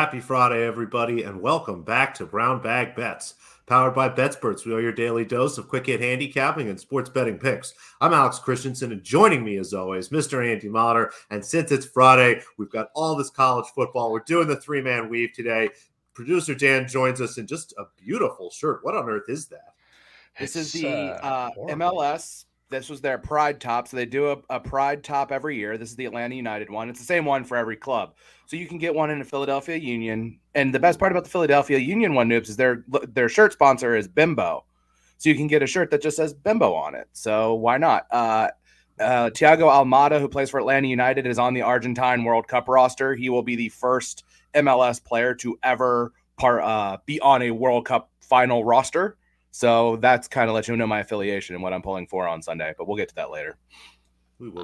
Happy 0.00 0.18
Friday, 0.18 0.64
everybody, 0.64 1.24
and 1.24 1.42
welcome 1.42 1.82
back 1.82 2.14
to 2.14 2.24
Brown 2.24 2.62
Bag 2.62 2.96
Bets. 2.96 3.34
Powered 3.66 3.94
by 3.94 4.08
BetSperts, 4.08 4.64
we 4.64 4.72
are 4.72 4.80
your 4.80 4.92
daily 4.92 5.26
dose 5.26 5.58
of 5.58 5.68
quick 5.68 5.84
hit 5.84 6.00
handicapping 6.00 6.70
and 6.70 6.80
sports 6.80 7.10
betting 7.10 7.38
picks. 7.38 7.74
I'm 8.00 8.14
Alex 8.14 8.38
Christensen, 8.38 8.92
and 8.92 9.04
joining 9.04 9.44
me 9.44 9.58
as 9.58 9.74
always, 9.74 10.08
Mr. 10.08 10.42
Andy 10.42 10.70
Motter. 10.70 11.12
And 11.28 11.44
since 11.44 11.70
it's 11.70 11.84
Friday, 11.84 12.40
we've 12.56 12.70
got 12.70 12.88
all 12.94 13.14
this 13.14 13.28
college 13.28 13.66
football. 13.74 14.10
We're 14.10 14.20
doing 14.20 14.48
the 14.48 14.56
three 14.56 14.80
man 14.80 15.10
weave 15.10 15.34
today. 15.34 15.68
Producer 16.14 16.54
Dan 16.54 16.88
joins 16.88 17.20
us 17.20 17.36
in 17.36 17.46
just 17.46 17.74
a 17.76 17.84
beautiful 18.02 18.48
shirt. 18.48 18.82
What 18.82 18.96
on 18.96 19.06
earth 19.06 19.28
is 19.28 19.48
that? 19.48 19.74
This 20.38 20.56
is 20.56 20.72
the 20.72 20.88
uh, 20.88 21.26
uh, 21.26 21.50
MLS 21.74 22.46
this 22.70 22.88
was 22.88 23.00
their 23.00 23.18
pride 23.18 23.60
top. 23.60 23.88
So 23.88 23.96
they 23.96 24.06
do 24.06 24.30
a, 24.30 24.38
a, 24.48 24.60
pride 24.60 25.02
top 25.02 25.32
every 25.32 25.56
year. 25.56 25.76
This 25.76 25.90
is 25.90 25.96
the 25.96 26.06
Atlanta 26.06 26.34
United 26.34 26.70
one. 26.70 26.88
It's 26.88 27.00
the 27.00 27.04
same 27.04 27.24
one 27.24 27.44
for 27.44 27.56
every 27.56 27.76
club. 27.76 28.14
So 28.46 28.56
you 28.56 28.66
can 28.66 28.78
get 28.78 28.94
one 28.94 29.10
in 29.10 29.18
the 29.18 29.24
Philadelphia 29.24 29.76
Union. 29.76 30.38
And 30.54 30.72
the 30.72 30.78
best 30.78 30.98
part 30.98 31.12
about 31.12 31.24
the 31.24 31.30
Philadelphia 31.30 31.78
Union 31.78 32.14
one, 32.14 32.28
Noops, 32.28 32.48
is 32.48 32.56
their 32.56 32.84
their 33.08 33.28
shirt 33.28 33.52
sponsor 33.52 33.96
is 33.96 34.08
Bimbo. 34.08 34.64
So 35.18 35.28
you 35.28 35.34
can 35.34 35.48
get 35.48 35.62
a 35.62 35.66
shirt 35.66 35.90
that 35.90 36.00
just 36.00 36.16
says 36.16 36.32
Bimbo 36.32 36.72
on 36.72 36.94
it. 36.94 37.08
So 37.12 37.54
why 37.54 37.76
not? 37.76 38.06
Uh, 38.10 38.48
uh, 38.98 39.30
Thiago 39.30 39.68
Almada, 39.68 40.20
who 40.20 40.28
plays 40.28 40.50
for 40.50 40.60
Atlanta 40.60 40.88
United, 40.88 41.26
is 41.26 41.38
on 41.38 41.54
the 41.54 41.62
Argentine 41.62 42.24
World 42.24 42.48
Cup 42.48 42.68
roster. 42.68 43.14
He 43.14 43.28
will 43.28 43.42
be 43.42 43.56
the 43.56 43.68
first 43.70 44.24
MLS 44.54 45.02
player 45.02 45.34
to 45.36 45.58
ever 45.62 46.12
part, 46.38 46.62
uh, 46.62 46.98
be 47.06 47.20
on 47.20 47.42
a 47.42 47.50
World 47.50 47.86
Cup 47.86 48.10
final 48.20 48.64
roster. 48.64 49.16
So 49.50 49.96
that's 49.96 50.28
kind 50.28 50.48
of 50.48 50.54
let 50.54 50.68
you 50.68 50.76
know 50.76 50.86
my 50.86 51.00
affiliation 51.00 51.54
and 51.54 51.62
what 51.62 51.72
I'm 51.72 51.82
pulling 51.82 52.06
for 52.06 52.28
on 52.28 52.42
Sunday, 52.42 52.72
but 52.78 52.86
we'll 52.86 52.96
get 52.96 53.08
to 53.08 53.14
that 53.16 53.30
later. 53.30 53.56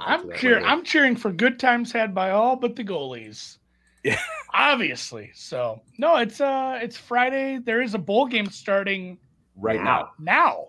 I'm 0.01 0.33
cheering. 0.37 0.65
I'm 0.65 0.85
cheering 0.85 1.17
for 1.17 1.31
good 1.33 1.59
times 1.59 1.93
had 1.93 2.15
by 2.15 2.31
all 2.31 2.57
but 2.57 2.77
the 2.77 2.85
goalies. 2.85 3.59
Yeah, 4.05 4.19
obviously. 4.55 5.31
So 5.35 5.83
no, 5.99 6.17
it's 6.17 6.41
uh, 6.41 6.79
it's 6.81 6.97
Friday. 6.97 7.59
There 7.59 7.83
is 7.83 7.95
a 7.95 7.99
bowl 7.99 8.27
game 8.27 8.47
starting 8.47 9.19
right 9.57 9.83
now. 9.83 10.13
Now, 10.19 10.69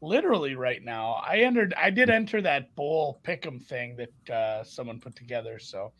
literally 0.00 0.54
right 0.54 0.82
now. 0.82 1.22
I 1.26 1.38
entered. 1.38 1.74
I 1.76 1.90
did 1.90 2.08
enter 2.08 2.40
that 2.42 2.74
bowl 2.74 3.20
pick'em 3.22 3.62
thing 3.62 3.96
that 3.96 4.34
uh, 4.34 4.64
someone 4.64 4.98
put 4.98 5.14
together. 5.14 5.58
So 5.58 5.92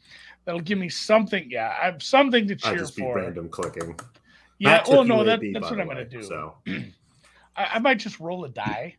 that'll 0.46 0.62
give 0.62 0.78
me 0.78 0.88
something. 0.88 1.50
Yeah, 1.50 1.74
I 1.80 1.84
have 1.84 2.02
something 2.02 2.46
to 2.48 2.56
cheer 2.56 2.72
I 2.72 2.76
just 2.76 2.96
for. 2.96 3.16
random 3.16 3.50
clicking. 3.50 3.98
Yeah. 4.58 4.82
Oh 4.86 5.02
no, 5.02 5.22
that, 5.24 5.40
that's 5.52 5.70
what 5.70 5.80
I'm 5.80 5.86
going 5.86 5.98
to 5.98 6.04
do. 6.04 6.22
So. 6.22 6.54
I, 7.58 7.70
I 7.74 7.78
might 7.80 7.98
just 7.98 8.20
roll 8.20 8.44
a 8.44 8.48
die 8.48 8.96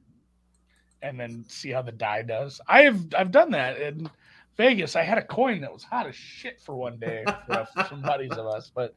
and 1.02 1.20
then 1.20 1.46
see 1.48 1.72
how 1.72 1.82
the 1.82 1.92
die 1.92 2.22
does. 2.22 2.60
I 2.68 2.82
have 2.82 3.06
I've 3.18 3.32
done 3.32 3.52
that 3.52 3.80
in 3.80 4.10
Vegas. 4.58 4.96
I 4.96 5.04
had 5.04 5.18
a 5.18 5.24
coin 5.24 5.62
that 5.62 5.72
was 5.72 5.84
hot 5.84 6.08
as 6.08 6.16
shit 6.16 6.60
for 6.60 6.76
one 6.76 7.00
day 7.00 7.24
for 7.48 7.68
some 7.90 8.02
buddies 8.02 8.32
of 8.32 8.46
us. 8.46 8.70
But 8.74 8.94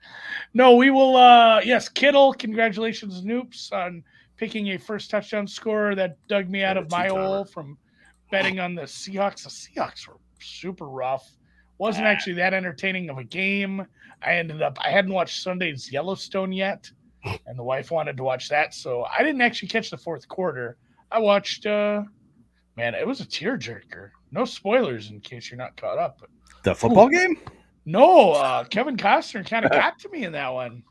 no, 0.52 0.74
we 0.74 0.90
will 0.90 1.16
uh 1.16 1.60
yes, 1.64 1.88
Kittle, 1.88 2.32
congratulations, 2.34 3.22
Noops, 3.22 3.72
on 3.72 4.02
picking 4.36 4.68
a 4.68 4.78
first 4.78 5.10
touchdown 5.10 5.46
scorer 5.46 5.94
that 5.94 6.16
dug 6.28 6.48
me 6.48 6.64
out 6.64 6.76
of 6.76 6.90
my 6.90 7.06
hole 7.06 7.44
from 7.44 7.78
betting 8.30 8.58
on 8.58 8.74
the 8.74 8.82
Seahawks. 8.82 9.44
The 9.44 9.50
Seahawks 9.50 10.08
were 10.08 10.16
super 10.40 10.86
rough. 10.86 11.30
Wasn't 11.78 12.06
actually 12.06 12.34
that 12.34 12.54
entertaining 12.54 13.10
of 13.10 13.18
a 13.18 13.24
game. 13.24 13.86
I 14.24 14.34
ended 14.34 14.62
up 14.62 14.78
I 14.84 14.90
hadn't 14.90 15.12
watched 15.12 15.42
Sunday's 15.42 15.92
Yellowstone 15.92 16.52
yet 16.52 16.90
and 17.24 17.58
the 17.58 17.62
wife 17.62 17.90
wanted 17.90 18.16
to 18.16 18.22
watch 18.22 18.48
that. 18.48 18.74
So 18.74 19.04
I 19.04 19.22
didn't 19.22 19.40
actually 19.40 19.68
catch 19.68 19.90
the 19.90 19.96
fourth 19.96 20.28
quarter. 20.28 20.76
I 21.10 21.18
watched. 21.18 21.66
uh 21.66 22.02
Man, 22.76 22.94
it 22.94 23.06
was 23.06 23.20
a 23.20 23.26
tearjerker. 23.26 24.10
No 24.30 24.46
spoilers 24.46 25.10
in 25.10 25.20
case 25.20 25.50
you're 25.50 25.58
not 25.58 25.76
caught 25.76 25.98
up. 25.98 26.18
But, 26.20 26.30
the 26.62 26.74
football 26.74 27.08
ooh, 27.08 27.10
game? 27.10 27.38
No, 27.84 28.32
uh 28.32 28.64
Kevin 28.64 28.96
Costner 28.96 29.46
kind 29.46 29.64
of 29.64 29.70
got 29.72 29.98
to 30.00 30.08
me 30.08 30.24
in 30.24 30.32
that 30.32 30.48
one. 30.48 30.82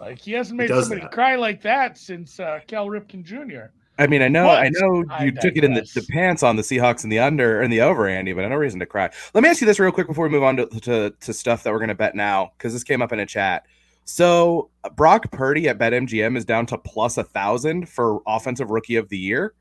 Like 0.00 0.20
he 0.20 0.32
hasn't 0.32 0.56
made 0.56 0.68
somebody 0.68 1.00
that. 1.00 1.12
cry 1.12 1.36
like 1.36 1.62
that 1.62 1.98
since 1.98 2.38
uh, 2.38 2.60
Cal 2.66 2.86
Ripken 2.86 3.24
Jr. 3.24 3.72
I 3.98 4.06
mean, 4.06 4.22
I 4.22 4.28
know, 4.28 4.44
but 4.44 4.62
I 4.62 4.68
know 4.68 4.98
you 4.98 5.06
I 5.10 5.30
took 5.30 5.56
it 5.56 5.64
in 5.64 5.74
the, 5.74 5.80
the, 5.92 6.06
pants 6.10 6.44
on 6.44 6.54
the 6.54 6.62
Seahawks 6.62 7.02
and 7.02 7.10
the 7.10 7.18
under 7.18 7.60
and 7.60 7.72
the 7.72 7.80
over, 7.80 8.06
Andy, 8.06 8.32
but 8.32 8.44
I 8.44 8.48
no 8.48 8.54
reason 8.54 8.78
to 8.78 8.86
cry. 8.86 9.10
Let 9.34 9.42
me 9.42 9.50
ask 9.50 9.60
you 9.60 9.66
this 9.66 9.80
real 9.80 9.90
quick 9.90 10.06
before 10.06 10.26
we 10.26 10.30
move 10.30 10.44
on 10.44 10.56
to, 10.58 10.66
to, 10.66 11.10
to 11.10 11.32
stuff 11.32 11.64
that 11.64 11.72
we're 11.72 11.80
going 11.80 11.88
to 11.88 11.96
bet 11.96 12.14
now, 12.14 12.52
because 12.56 12.72
this 12.72 12.84
came 12.84 13.02
up 13.02 13.12
in 13.12 13.18
a 13.18 13.26
chat. 13.26 13.66
So 14.08 14.70
Brock 14.96 15.30
Purdy 15.32 15.68
at 15.68 15.76
BetMGM 15.76 16.38
is 16.38 16.46
down 16.46 16.64
to 16.68 16.78
plus 16.78 17.18
a 17.18 17.24
thousand 17.24 17.90
for 17.90 18.22
offensive 18.26 18.70
rookie 18.70 18.96
of 18.96 19.10
the 19.10 19.18
year. 19.18 19.52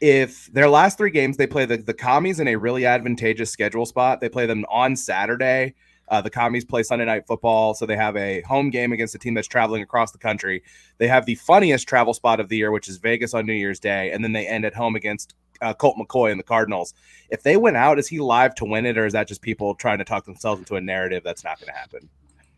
If 0.00 0.52
their 0.52 0.68
last 0.68 0.98
three 0.98 1.12
games, 1.12 1.36
they 1.36 1.46
play 1.46 1.64
the, 1.64 1.76
the 1.76 1.94
commies 1.94 2.40
in 2.40 2.48
a 2.48 2.56
really 2.56 2.86
advantageous 2.86 3.52
schedule 3.52 3.86
spot. 3.86 4.20
They 4.20 4.28
play 4.28 4.46
them 4.46 4.64
on 4.68 4.96
Saturday. 4.96 5.74
Uh, 6.08 6.20
the 6.20 6.28
commies 6.28 6.64
play 6.64 6.82
Sunday 6.82 7.04
night 7.04 7.28
football, 7.28 7.72
so 7.72 7.86
they 7.86 7.94
have 7.94 8.16
a 8.16 8.40
home 8.40 8.68
game 8.68 8.90
against 8.90 9.14
a 9.14 9.18
team 9.18 9.32
that's 9.32 9.46
traveling 9.46 9.84
across 9.84 10.10
the 10.10 10.18
country. 10.18 10.64
They 10.98 11.06
have 11.06 11.24
the 11.24 11.36
funniest 11.36 11.86
travel 11.86 12.14
spot 12.14 12.40
of 12.40 12.48
the 12.48 12.56
year, 12.56 12.72
which 12.72 12.88
is 12.88 12.96
Vegas 12.96 13.32
on 13.32 13.46
New 13.46 13.52
Year's 13.52 13.78
Day, 13.78 14.10
and 14.10 14.24
then 14.24 14.32
they 14.32 14.48
end 14.48 14.64
at 14.64 14.74
home 14.74 14.96
against 14.96 15.34
uh, 15.62 15.72
Colt 15.72 15.96
McCoy 15.96 16.32
and 16.32 16.40
the 16.40 16.44
Cardinals. 16.44 16.94
If 17.30 17.44
they 17.44 17.56
went 17.56 17.76
out, 17.76 18.00
is 18.00 18.08
he 18.08 18.18
live 18.18 18.56
to 18.56 18.64
win 18.64 18.86
it, 18.86 18.98
or 18.98 19.06
is 19.06 19.12
that 19.12 19.28
just 19.28 19.40
people 19.40 19.76
trying 19.76 19.98
to 19.98 20.04
talk 20.04 20.24
themselves 20.24 20.58
into 20.58 20.74
a 20.74 20.80
narrative 20.80 21.22
that's 21.24 21.44
not 21.44 21.60
going 21.60 21.72
to 21.72 21.78
happen? 21.78 22.08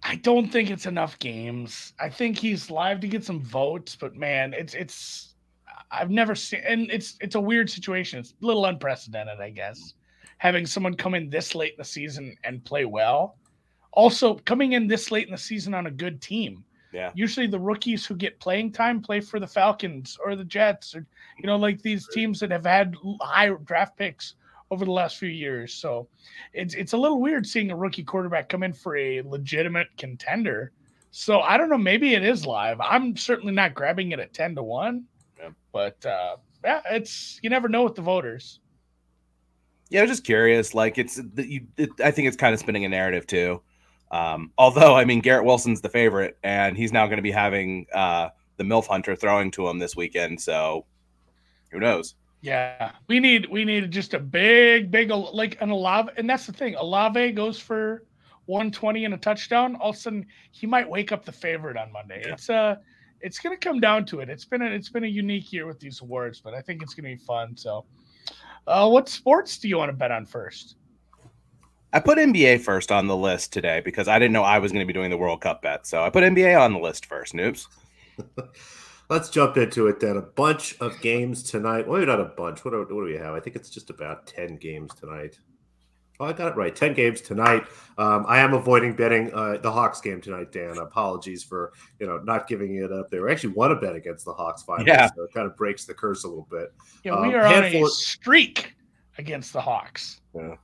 I 0.08 0.14
don't 0.16 0.46
think 0.46 0.70
it's 0.70 0.86
enough 0.86 1.18
games. 1.18 1.92
I 1.98 2.08
think 2.08 2.38
he's 2.38 2.70
live 2.70 3.00
to 3.00 3.08
get 3.08 3.24
some 3.24 3.42
votes, 3.42 3.96
but 3.96 4.14
man, 4.14 4.54
it's 4.54 4.74
it's 4.74 5.34
I've 5.90 6.10
never 6.10 6.36
seen 6.36 6.60
and 6.64 6.88
it's 6.92 7.16
it's 7.20 7.34
a 7.34 7.40
weird 7.40 7.68
situation. 7.68 8.20
It's 8.20 8.34
a 8.40 8.46
little 8.46 8.66
unprecedented, 8.66 9.40
I 9.40 9.50
guess. 9.50 9.94
Having 10.38 10.66
someone 10.66 10.94
come 10.94 11.14
in 11.14 11.28
this 11.28 11.56
late 11.56 11.72
in 11.72 11.78
the 11.78 11.84
season 11.84 12.36
and 12.44 12.64
play 12.64 12.84
well. 12.84 13.36
Also, 13.92 14.34
coming 14.44 14.72
in 14.74 14.86
this 14.86 15.10
late 15.10 15.26
in 15.26 15.32
the 15.32 15.38
season 15.38 15.74
on 15.74 15.86
a 15.86 15.90
good 15.90 16.22
team. 16.22 16.62
Yeah. 16.92 17.10
Usually 17.14 17.48
the 17.48 17.58
rookies 17.58 18.06
who 18.06 18.14
get 18.14 18.38
playing 18.38 18.72
time 18.72 19.02
play 19.02 19.20
for 19.20 19.40
the 19.40 19.46
Falcons 19.46 20.16
or 20.24 20.36
the 20.36 20.44
Jets 20.44 20.94
or 20.94 21.04
you 21.38 21.46
know 21.48 21.56
like 21.56 21.82
these 21.82 22.06
teams 22.12 22.38
that 22.40 22.52
have 22.52 22.64
had 22.64 22.94
high 23.20 23.50
draft 23.64 23.96
picks 23.96 24.34
over 24.70 24.84
the 24.84 24.90
last 24.92 25.18
few 25.18 25.28
years. 25.28 25.72
So 25.72 26.08
it's 26.52 26.74
it's 26.74 26.92
a 26.92 26.96
little 26.96 27.20
weird 27.20 27.46
seeing 27.46 27.70
a 27.70 27.76
rookie 27.76 28.04
quarterback 28.04 28.48
come 28.48 28.62
in 28.62 28.72
for 28.72 28.96
a 28.96 29.22
legitimate 29.22 29.88
contender. 29.96 30.72
So 31.10 31.40
I 31.40 31.56
don't 31.56 31.70
know, 31.70 31.78
maybe 31.78 32.14
it 32.14 32.24
is 32.24 32.44
live. 32.44 32.80
I'm 32.80 33.16
certainly 33.16 33.52
not 33.52 33.74
grabbing 33.74 34.12
it 34.12 34.18
at 34.18 34.34
10 34.34 34.56
to 34.56 34.62
1. 34.62 35.04
Yeah. 35.38 35.48
But 35.72 36.04
uh 36.04 36.36
yeah, 36.64 36.80
it's 36.90 37.38
you 37.42 37.50
never 37.50 37.68
know 37.68 37.84
with 37.84 37.94
the 37.94 38.02
voters. 38.02 38.60
Yeah, 39.88 40.00
I 40.00 40.02
was 40.02 40.10
just 40.10 40.24
curious. 40.24 40.74
Like 40.74 40.98
it's 40.98 41.20
you, 41.36 41.66
it, 41.76 41.90
I 42.02 42.10
think 42.10 42.28
it's 42.28 42.36
kind 42.36 42.52
of 42.52 42.60
spinning 42.60 42.84
a 42.84 42.88
narrative 42.88 43.26
too. 43.26 43.62
Um, 44.10 44.52
although 44.58 44.96
I 44.96 45.04
mean 45.04 45.20
Garrett 45.20 45.44
Wilson's 45.44 45.80
the 45.80 45.88
favorite, 45.88 46.38
and 46.42 46.76
he's 46.76 46.92
now 46.92 47.06
going 47.06 47.18
to 47.18 47.22
be 47.22 47.30
having 47.30 47.86
uh, 47.94 48.30
the 48.56 48.64
MILF 48.64 48.86
Hunter 48.86 49.14
throwing 49.14 49.50
to 49.52 49.68
him 49.68 49.78
this 49.78 49.94
weekend. 49.94 50.40
So 50.40 50.86
who 51.70 51.78
knows? 51.78 52.14
Yeah, 52.46 52.92
we 53.08 53.18
need 53.18 53.50
we 53.50 53.64
need 53.64 53.90
just 53.90 54.14
a 54.14 54.20
big, 54.20 54.88
big 54.92 55.10
like 55.10 55.60
an 55.60 55.70
Olave, 55.70 56.10
and 56.16 56.30
that's 56.30 56.46
the 56.46 56.52
thing. 56.52 56.76
Olave 56.76 57.32
goes 57.32 57.58
for 57.58 58.04
120 58.44 59.04
and 59.04 59.14
a 59.14 59.16
touchdown. 59.16 59.74
All 59.74 59.90
of 59.90 59.96
a 59.96 59.98
sudden, 59.98 60.26
he 60.52 60.64
might 60.64 60.88
wake 60.88 61.10
up 61.10 61.24
the 61.24 61.32
favorite 61.32 61.76
on 61.76 61.90
Monday. 61.90 62.22
Yeah. 62.24 62.34
It's 62.34 62.48
uh 62.48 62.76
it's 63.20 63.40
gonna 63.40 63.56
come 63.56 63.80
down 63.80 64.04
to 64.06 64.20
it. 64.20 64.30
It's 64.30 64.44
been 64.44 64.62
a, 64.62 64.66
it's 64.66 64.88
been 64.88 65.02
a 65.02 65.08
unique 65.08 65.52
year 65.52 65.66
with 65.66 65.80
these 65.80 66.02
awards, 66.02 66.40
but 66.40 66.54
I 66.54 66.60
think 66.60 66.84
it's 66.84 66.94
gonna 66.94 67.08
be 67.08 67.16
fun. 67.16 67.56
So, 67.56 67.84
uh, 68.68 68.88
what 68.88 69.08
sports 69.08 69.58
do 69.58 69.66
you 69.66 69.78
want 69.78 69.88
to 69.88 69.96
bet 69.96 70.12
on 70.12 70.24
first? 70.24 70.76
I 71.92 71.98
put 71.98 72.16
NBA 72.16 72.60
first 72.60 72.92
on 72.92 73.08
the 73.08 73.16
list 73.16 73.52
today 73.52 73.80
because 73.84 74.06
I 74.06 74.20
didn't 74.20 74.32
know 74.32 74.44
I 74.44 74.60
was 74.60 74.70
going 74.70 74.82
to 74.82 74.86
be 74.86 74.92
doing 74.92 75.08
the 75.08 75.16
World 75.16 75.40
Cup 75.40 75.62
bet. 75.62 75.86
So 75.86 76.02
I 76.02 76.10
put 76.10 76.24
NBA 76.24 76.60
on 76.60 76.74
the 76.74 76.78
list 76.78 77.06
first. 77.06 77.32
Noobs. 77.32 77.68
let's 79.08 79.30
jump 79.30 79.56
into 79.56 79.86
it 79.86 80.00
then. 80.00 80.16
A 80.16 80.22
bunch 80.22 80.76
of 80.80 81.00
games 81.00 81.42
tonight. 81.42 81.86
Well, 81.86 82.04
not 82.04 82.20
a 82.20 82.24
bunch. 82.24 82.64
What 82.64 82.72
do, 82.72 82.78
what 82.78 82.88
do 82.88 83.02
we 83.02 83.16
have? 83.16 83.34
I 83.34 83.40
think 83.40 83.56
it's 83.56 83.70
just 83.70 83.90
about 83.90 84.26
10 84.26 84.56
games 84.56 84.94
tonight. 84.94 85.38
Oh, 86.18 86.24
I 86.24 86.32
got 86.32 86.52
it 86.52 86.56
right. 86.56 86.74
10 86.74 86.94
games 86.94 87.20
tonight. 87.20 87.66
Um, 87.98 88.24
I 88.26 88.38
am 88.38 88.54
avoiding 88.54 88.96
betting 88.96 89.30
uh, 89.34 89.58
the 89.58 89.70
Hawks 89.70 90.00
game 90.00 90.20
tonight, 90.20 90.50
Dan. 90.50 90.78
Apologies 90.78 91.44
for, 91.44 91.72
you 92.00 92.06
know, 92.06 92.18
not 92.18 92.48
giving 92.48 92.76
it 92.76 92.90
up 92.90 93.10
there. 93.10 93.28
I 93.28 93.32
actually 93.32 93.52
want 93.52 93.72
to 93.78 93.86
bet 93.86 93.94
against 93.94 94.24
the 94.24 94.32
Hawks 94.32 94.62
finally, 94.62 94.86
yeah. 94.86 95.10
so 95.14 95.24
it 95.24 95.34
kind 95.34 95.46
of 95.46 95.56
breaks 95.56 95.84
the 95.84 95.92
curse 95.92 96.24
a 96.24 96.28
little 96.28 96.48
bit. 96.50 96.72
Yeah, 97.04 97.20
we 97.20 97.28
um, 97.28 97.34
are 97.34 97.46
on 97.46 97.64
a 97.64 97.86
streak 97.88 98.74
against 99.18 99.52
the 99.52 99.60
Hawks. 99.60 100.20
Yeah. 100.34 100.54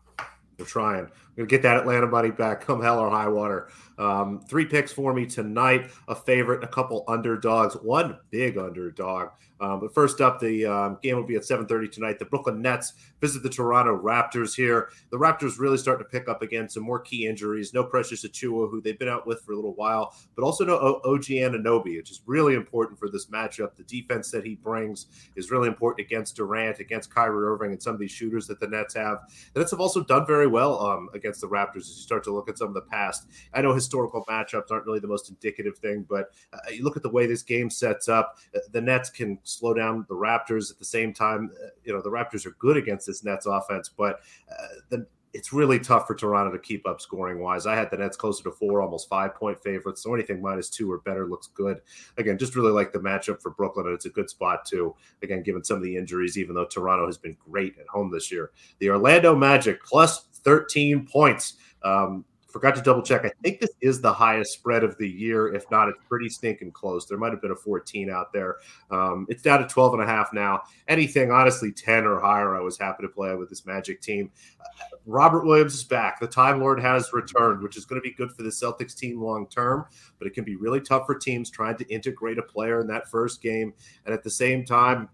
We're 0.58 0.64
trying. 0.64 1.08
We're 1.37 1.44
gonna 1.44 1.49
get 1.49 1.62
that 1.62 1.79
Atlanta 1.79 2.06
money 2.06 2.31
back, 2.31 2.61
come 2.61 2.82
hell 2.82 2.99
or 2.99 3.11
high 3.11 3.29
water. 3.29 3.69
Um, 3.99 4.40
three 4.49 4.67
picks 4.67 4.93
for 4.93 5.14
me 5.14 5.26
tonight. 5.26 5.90
A 6.08 6.14
favorite, 6.14 6.64
a 6.64 6.67
couple 6.67 7.05
underdogs, 7.08 7.75
one 7.75 8.19
big 8.31 8.58
underdog. 8.58 9.29
Um, 9.62 9.79
but 9.79 9.94
first 9.94 10.20
up, 10.20 10.40
the 10.40 10.67
um, 10.67 10.99
game 11.02 11.14
will 11.14 11.23
be 11.23 11.37
at 11.37 11.43
7:30 11.43 11.90
tonight. 11.90 12.19
The 12.19 12.25
Brooklyn 12.25 12.61
Nets 12.61 12.94
visit 13.20 13.44
the 13.44 13.49
Toronto 13.49 13.96
Raptors 13.96 14.56
here. 14.56 14.88
The 15.11 15.17
Raptors 15.17 15.61
really 15.61 15.79
starting 15.79 16.05
to 16.05 16.11
pick 16.11 16.29
up 16.29 16.43
again. 16.43 16.69
Some 16.69 16.82
more 16.82 16.99
key 16.99 17.29
injuries. 17.29 17.73
No 17.73 17.85
Precious 17.85 18.26
Achiuwa, 18.26 18.69
who 18.69 18.81
they've 18.81 18.99
been 18.99 19.08
out 19.08 19.25
with 19.25 19.40
for 19.43 19.52
a 19.52 19.55
little 19.55 19.75
while, 19.75 20.17
but 20.35 20.43
also 20.43 20.64
no 20.64 21.00
OG 21.05 21.26
Anunoby, 21.26 21.96
which 21.96 22.11
is 22.11 22.23
really 22.26 22.55
important 22.55 22.99
for 22.99 23.08
this 23.08 23.26
matchup. 23.26 23.76
The 23.76 23.85
defense 23.85 24.32
that 24.32 24.44
he 24.44 24.56
brings 24.56 25.06
is 25.37 25.52
really 25.52 25.69
important 25.69 26.05
against 26.05 26.35
Durant, 26.35 26.81
against 26.81 27.14
Kyrie 27.14 27.46
Irving, 27.46 27.70
and 27.70 27.81
some 27.81 27.94
of 27.94 28.00
these 28.00 28.11
shooters 28.11 28.49
that 28.49 28.58
the 28.58 28.67
Nets 28.67 28.94
have. 28.94 29.19
The 29.55 29.61
Nets 29.61 29.70
have 29.70 29.81
also 29.81 30.02
done 30.02 30.26
very 30.26 30.49
well 30.49 30.85
um, 30.85 31.08
against 31.22 31.40
the 31.40 31.48
Raptors 31.48 31.82
as 31.82 31.96
you 31.96 32.02
start 32.02 32.24
to 32.24 32.32
look 32.32 32.48
at 32.48 32.58
some 32.58 32.69
of 32.69 32.74
the 32.74 32.82
past. 32.82 33.28
I 33.54 33.62
know 33.62 33.72
historical 33.72 34.24
matchups 34.24 34.70
aren't 34.70 34.86
really 34.86 35.00
the 35.00 35.06
most 35.06 35.30
indicative 35.30 35.78
thing, 35.78 36.04
but 36.08 36.32
uh, 36.52 36.58
you 36.70 36.82
look 36.82 36.96
at 36.96 37.02
the 37.02 37.10
way 37.10 37.26
this 37.26 37.42
game 37.42 37.70
sets 37.70 38.08
up. 38.08 38.38
Uh, 38.54 38.60
the 38.72 38.80
Nets 38.80 39.10
can 39.10 39.38
slow 39.44 39.74
down 39.74 40.04
the 40.08 40.14
Raptors 40.14 40.70
at 40.70 40.78
the 40.78 40.84
same 40.84 41.12
time. 41.12 41.50
Uh, 41.62 41.69
you 41.84 41.92
know, 41.92 42.02
the 42.02 42.10
Raptors 42.10 42.44
are 42.46 42.56
good 42.58 42.76
against 42.76 43.06
this 43.06 43.24
Nets 43.24 43.46
offense, 43.46 43.88
but 43.88 44.20
uh, 44.50 44.66
the 44.88 45.06
it's 45.32 45.52
really 45.52 45.79
tough 45.79 46.06
for 46.06 46.14
Toronto 46.14 46.52
to 46.52 46.58
keep 46.58 46.87
up 46.87 47.00
scoring 47.00 47.40
wise. 47.40 47.67
I 47.67 47.75
had 47.75 47.90
the 47.90 47.96
Nets 47.96 48.17
closer 48.17 48.44
to 48.44 48.50
four, 48.50 48.82
almost 48.82 49.08
five 49.08 49.34
point 49.34 49.62
favorites. 49.62 50.02
So 50.02 50.14
anything 50.14 50.43
minus 50.43 50.69
two 50.69 50.90
or 50.90 50.99
better 50.99 51.26
looks 51.26 51.49
good. 51.49 51.81
Again, 52.19 52.38
just 52.38 52.55
really 52.55 52.73
like 52.73 52.93
the 52.93 52.99
matchup 52.99 53.40
for 53.40 53.50
Brooklyn, 53.50 53.87
and 53.87 53.94
it's 53.94 54.06
a 54.06 54.11
good 54.11 54.29
spot 54.29 54.64
too. 54.64 54.94
Again, 55.23 55.43
given 55.43 55.64
some 55.64 55.79
of 55.79 55.82
the 55.82 55.96
injuries, 55.96 56.37
even 56.37 56.55
though 56.55 56.67
Toronto 56.67 57.06
has 57.06 57.19
been 57.19 57.37
great 57.49 57.79
at 57.79 57.87
home 57.88 58.11
this 58.11 58.31
year. 58.31 58.50
The 58.79 58.90
Orlando 58.90 59.34
Magic 59.34 59.82
plus 59.82 60.26
13 60.44 61.06
points. 61.06 61.55
Um, 61.82 62.25
Forgot 62.52 62.75
to 62.76 62.82
double 62.82 63.02
check. 63.02 63.25
I 63.25 63.32
think 63.43 63.60
this 63.60 63.70
is 63.81 64.00
the 64.00 64.12
highest 64.12 64.52
spread 64.52 64.84
of 64.84 64.96
the 64.99 65.08
year. 65.08 65.54
If 65.54 65.70
not, 65.70 65.88
it's 65.88 65.99
pretty 66.06 66.28
stinking 66.28 66.72
close. 66.72 67.06
There 67.06 67.16
might 67.16 67.32
have 67.32 67.40
been 67.40 67.50
a 67.50 67.56
14 67.56 68.10
out 68.10 68.32
there. 68.32 68.56
Um, 68.90 69.26
it's 69.31 69.43
down 69.43 69.60
to 69.60 69.66
12 69.66 69.94
and 69.94 70.02
a 70.02 70.06
half 70.06 70.32
now. 70.34 70.62
Anything, 70.87 71.31
honestly, 71.31 71.72
10 71.72 72.04
or 72.04 72.20
higher, 72.20 72.54
I 72.54 72.60
was 72.60 72.78
happy 72.78 73.02
to 73.02 73.08
play 73.08 73.34
with 73.34 73.49
this 73.49 73.64
Magic 73.64 74.02
team. 74.02 74.31
Uh, 74.60 74.96
Robert 75.06 75.46
Williams 75.46 75.75
is 75.75 75.84
back. 75.84 76.20
The 76.20 76.26
Time 76.26 76.60
Lord 76.60 76.78
has 76.81 77.12
returned, 77.12 77.62
which 77.62 77.78
is 77.78 77.87
going 77.87 78.00
to 78.00 78.06
be 78.06 78.14
good 78.14 78.31
for 78.32 78.43
the 78.43 78.50
Celtics 78.50 78.96
team 78.96 79.20
long 79.20 79.46
term, 79.46 79.87
but 80.19 80.26
it 80.26 80.34
can 80.34 80.44
be 80.44 80.56
really 80.56 80.81
tough 80.81 81.06
for 81.06 81.14
teams 81.14 81.50
trying 81.50 81.76
to 81.78 81.88
integrate 81.88 82.38
a 82.38 82.43
player 82.43 82.81
in 82.81 82.87
that 82.88 83.08
first 83.08 83.40
game. 83.40 83.72
And 84.04 84.12
at 84.12 84.22
the 84.22 84.31
same 84.31 84.64
time, 84.64 85.08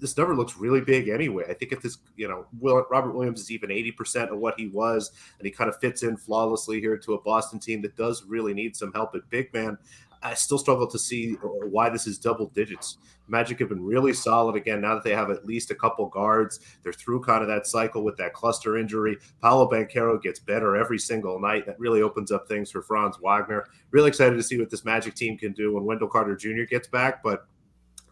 this 0.00 0.16
number 0.16 0.34
looks 0.34 0.56
really 0.56 0.80
big 0.80 1.08
anyway. 1.08 1.44
I 1.48 1.54
think 1.54 1.72
if 1.72 1.82
this, 1.82 1.98
you 2.16 2.28
know, 2.28 2.46
Will, 2.60 2.84
Robert 2.90 3.12
Williams 3.12 3.40
is 3.40 3.50
even 3.50 3.70
80% 3.70 4.30
of 4.32 4.38
what 4.38 4.58
he 4.58 4.68
was, 4.68 5.12
and 5.38 5.46
he 5.46 5.52
kind 5.52 5.68
of 5.68 5.78
fits 5.80 6.02
in 6.02 6.16
flawlessly 6.16 6.80
here 6.80 6.96
to 6.98 7.14
a 7.14 7.22
Boston 7.22 7.58
team 7.58 7.82
that 7.82 7.96
does 7.96 8.24
really 8.24 8.54
need 8.54 8.76
some 8.76 8.92
help 8.92 9.14
at 9.14 9.28
big 9.30 9.52
man. 9.52 9.78
I 10.22 10.34
still 10.34 10.58
struggle 10.58 10.88
to 10.88 10.98
see 10.98 11.34
why 11.70 11.90
this 11.90 12.06
is 12.06 12.18
double 12.18 12.46
digits. 12.48 12.98
Magic 13.28 13.58
have 13.60 13.68
been 13.68 13.84
really 13.84 14.12
solid 14.12 14.56
again 14.56 14.80
now 14.80 14.94
that 14.94 15.04
they 15.04 15.14
have 15.14 15.30
at 15.30 15.44
least 15.44 15.70
a 15.70 15.74
couple 15.74 16.06
guards. 16.08 16.60
They're 16.82 16.92
through 16.92 17.20
kind 17.22 17.42
of 17.42 17.48
that 17.48 17.66
cycle 17.66 18.02
with 18.02 18.16
that 18.16 18.32
cluster 18.32 18.78
injury. 18.78 19.18
Paolo 19.40 19.70
Banchero 19.70 20.20
gets 20.20 20.40
better 20.40 20.76
every 20.76 20.98
single 20.98 21.38
night. 21.38 21.66
That 21.66 21.78
really 21.78 22.02
opens 22.02 22.32
up 22.32 22.48
things 22.48 22.70
for 22.70 22.82
Franz 22.82 23.16
Wagner. 23.22 23.66
Really 23.90 24.08
excited 24.08 24.36
to 24.36 24.42
see 24.42 24.58
what 24.58 24.70
this 24.70 24.84
Magic 24.84 25.14
team 25.14 25.36
can 25.36 25.52
do 25.52 25.74
when 25.74 25.84
Wendell 25.84 26.08
Carter 26.08 26.34
Jr. 26.34 26.64
gets 26.68 26.88
back. 26.88 27.22
But 27.22 27.46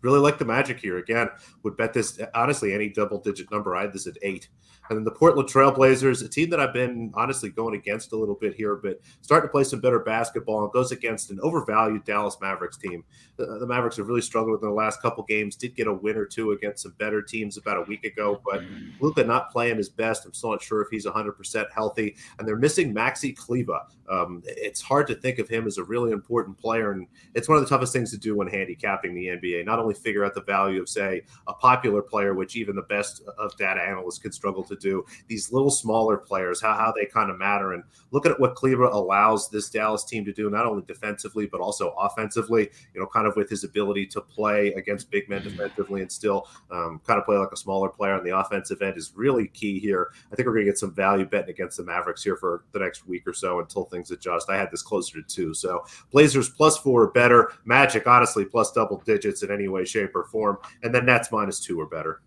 really 0.03 0.19
like 0.19 0.39
the 0.39 0.45
Magic 0.45 0.79
here. 0.79 0.99
Again, 0.99 1.29
would 1.63 1.77
bet 1.77 1.93
this 1.93 2.21
honestly 2.35 2.73
any 2.73 2.89
double 2.89 3.19
digit 3.21 3.51
number. 3.51 3.77
I 3.77 3.83
had 3.83 3.93
this 3.93 4.07
at 4.07 4.17
eight. 4.23 4.49
And 4.89 4.99
then 4.99 5.05
the 5.05 5.11
Portland 5.11 5.49
Trailblazers, 5.49 6.25
a 6.25 6.29
team 6.29 6.51
that 6.51 6.61
I've 6.61 6.73
been 6.73 7.13
honestly 7.15 7.51
going 7.51 7.75
against 7.75 8.13
a 8.13 8.17
little 8.17 8.35
bit 8.35 8.55
here, 8.55 8.77
but 8.77 9.01
starting 9.21 9.49
to 9.49 9.53
play 9.53 9.65
some 9.65 9.81
better 9.81 10.01
basketball 10.01 10.65
and 10.65 10.73
goes 10.73 10.93
against 10.93 11.31
an 11.31 11.39
overvalued 11.43 12.05
Dallas 12.05 12.37
Mavericks 12.41 12.77
team. 12.77 13.05
The, 13.37 13.59
the 13.59 13.67
Mavericks 13.67 13.97
have 13.97 14.09
really 14.09 14.21
struggled 14.21 14.63
in 14.63 14.69
the 14.69 14.75
last 14.75 15.03
couple 15.03 15.25
games. 15.25 15.57
Did 15.57 15.75
get 15.75 15.87
a 15.87 15.93
win 15.93 16.17
or 16.17 16.27
two 16.27 16.53
against 16.53 16.83
some 16.83 16.95
better 16.99 17.23
teams 17.23 17.57
about 17.57 17.79
a 17.79 17.83
week 17.83 18.05
ago, 18.05 18.41
but 18.45 18.63
Luka 19.01 19.25
not 19.25 19.51
playing 19.51 19.77
his 19.77 19.89
best. 19.89 20.25
I'm 20.25 20.35
still 20.35 20.51
not 20.51 20.63
sure 20.63 20.81
if 20.83 20.89
he's 20.91 21.07
100% 21.07 21.67
healthy. 21.75 22.17
And 22.39 22.47
they're 22.47 22.57
missing 22.57 22.95
Maxi 22.95 23.37
Kleber. 23.37 23.81
Um, 24.09 24.43
it's 24.47 24.81
hard 24.81 25.07
to 25.09 25.15
think 25.15 25.39
of 25.39 25.49
him 25.49 25.67
as 25.67 25.79
a 25.79 25.85
really 25.85 26.13
important 26.13 26.57
player, 26.57 26.93
and 26.93 27.07
it's 27.35 27.49
one 27.49 27.59
of 27.59 27.65
the 27.65 27.69
toughest 27.69 27.93
things 27.93 28.11
to 28.13 28.19
do 28.19 28.37
when 28.37 28.47
handicapping 28.47 29.15
the 29.15 29.27
NBA. 29.27 29.65
Not 29.65 29.79
only 29.79 29.95
figure 29.95 30.25
out 30.25 30.35
the 30.35 30.43
value 30.43 30.81
of, 30.81 30.89
say, 30.89 31.23
a 31.47 31.53
popular 31.53 32.03
player, 32.03 32.35
which 32.35 32.57
even 32.57 32.77
the 32.77 32.83
best 32.83 33.23
of 33.39 33.57
data 33.57 33.81
analysts 33.81 34.19
could 34.19 34.33
struggle 34.33 34.63
to 34.65 34.76
do. 34.77 35.05
These 35.29 35.53
little 35.53 35.71
smaller 35.71 36.17
players, 36.17 36.61
how, 36.61 36.75
how 36.75 36.93
they 36.93 37.07
kind 37.07 37.31
of 37.31 37.39
matter. 37.39 37.73
And 37.73 37.83
look 38.11 38.27
at 38.27 38.39
what 38.39 38.55
Kleber 38.55 38.85
allows 38.85 39.49
this 39.51 39.71
Dallas 39.71 40.05
team 40.05 40.25
to 40.25 40.33
do, 40.33 40.51
not 40.51 40.67
only 40.67 40.83
defensively, 40.87 41.47
but 41.47 41.61
also 41.61 41.91
offensively, 41.99 42.71
you 42.95 43.01
know, 43.01 43.07
kind 43.07 43.27
of 43.27 43.37
with 43.37 43.49
his 43.51 43.65
ability 43.65 44.07
to 44.07 44.21
play 44.21 44.73
against 44.75 45.11
big 45.11 45.29
men 45.29 45.43
defensively 45.43 46.03
and 46.03 46.11
still 46.11 46.49
um, 46.71 47.01
kind 47.07 47.19
of 47.19 47.25
play 47.25 47.37
like 47.37 47.53
a 47.53 47.57
smaller 47.57 47.89
player 47.89 48.15
on 48.15 48.25
the 48.25 48.37
offensive 48.37 48.83
end 48.83 48.97
is 48.97 49.13
really 49.15 49.49
key 49.49 49.79
here. 49.79 50.11
I 50.33 50.37
think 50.37 50.47
we're 50.47 50.55
going 50.55 50.67
to 50.67 50.71
get 50.71 50.79
some 50.79 50.95
value 50.95 51.25
betting 51.25 51.51
against 51.51 51.77
the 51.77 51.85
Mavericks 51.85 52.23
here 52.23 52.37
for 52.37 52.65
the 52.73 52.79
next 52.79 53.07
week 53.07 53.27
or 53.27 53.33
so 53.33 53.61
until 53.61 53.85
things 53.85 54.11
adjust. 54.11 54.51
I 54.51 54.57
had 54.57 54.71
this 54.71 54.83
closer 54.83 55.21
to 55.21 55.27
two. 55.27 55.55
So 55.55 55.85
Blazers 56.11 56.49
plus 56.49 56.79
four 56.79 57.03
or 57.03 57.11
better. 57.11 57.53
Magic, 57.65 58.07
honestly, 58.07 58.45
plus 58.45 58.73
double 58.73 59.03
digits 59.05 59.43
in 59.43 59.51
any 59.51 59.69
way, 59.69 59.85
shape, 59.85 60.15
or 60.15 60.25
form. 60.25 60.59
And 60.83 60.95
then 60.95 61.07
Nets 61.07 61.31
minus 61.33 61.61
two 61.61 61.81
or 61.81 61.87
better. 61.87 62.21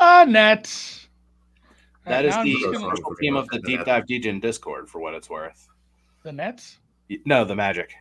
Uh, 0.00 0.26
Nets. 0.28 1.08
That 2.04 2.24
is 2.24 2.34
the 2.34 3.16
team 3.20 3.36
of 3.36 3.48
the 3.48 3.58
Deep 3.60 3.84
Dive 3.84 4.04
DJ 4.04 4.40
Discord, 4.40 4.88
for 4.88 5.00
what 5.00 5.14
it's 5.14 5.28
worth. 5.28 5.68
The 6.22 6.32
Nets? 6.32 6.78
No, 7.24 7.44
the 7.44 7.54
Magic. 7.54 7.94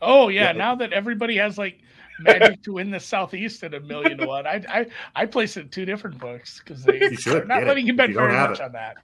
Oh 0.00 0.28
yeah, 0.28 0.46
yeah. 0.46 0.52
now 0.52 0.74
that 0.74 0.92
everybody 0.92 1.36
has 1.36 1.58
like 1.58 1.80
Magic 2.20 2.62
to 2.64 2.74
win 2.74 2.90
the 2.90 3.00
Southeast 3.00 3.62
at 3.62 3.74
a 3.74 3.80
million 3.80 4.18
to 4.18 4.26
one, 4.26 4.46
I 4.46 4.64
I 4.68 4.86
I 5.14 5.26
place 5.26 5.56
it 5.56 5.60
in 5.62 5.68
two 5.68 5.84
different 5.84 6.18
books 6.18 6.60
because 6.60 6.84
they 6.84 7.00
are 7.28 7.44
not 7.44 7.64
letting 7.64 7.86
you 7.86 7.94
bet 7.94 8.08
you 8.08 8.16
very 8.16 8.32
much 8.32 8.58
it. 8.58 8.64
on 8.64 8.72
that. 8.72 8.96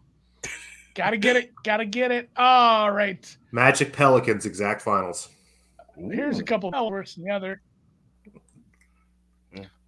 Gotta 0.95 1.17
get 1.17 1.37
it. 1.37 1.53
Gotta 1.63 1.85
get 1.85 2.11
it. 2.11 2.29
All 2.37 2.91
right. 2.91 3.37
Magic 3.53 3.93
Pelicans 3.93 4.47
exact 4.47 4.83
finals. 4.83 5.29
Here's 5.97 6.39
a 6.39 6.45
couple 6.45 6.73
worse 6.91 7.15
than 7.15 7.25
the 7.25 7.31
other. 7.31 7.61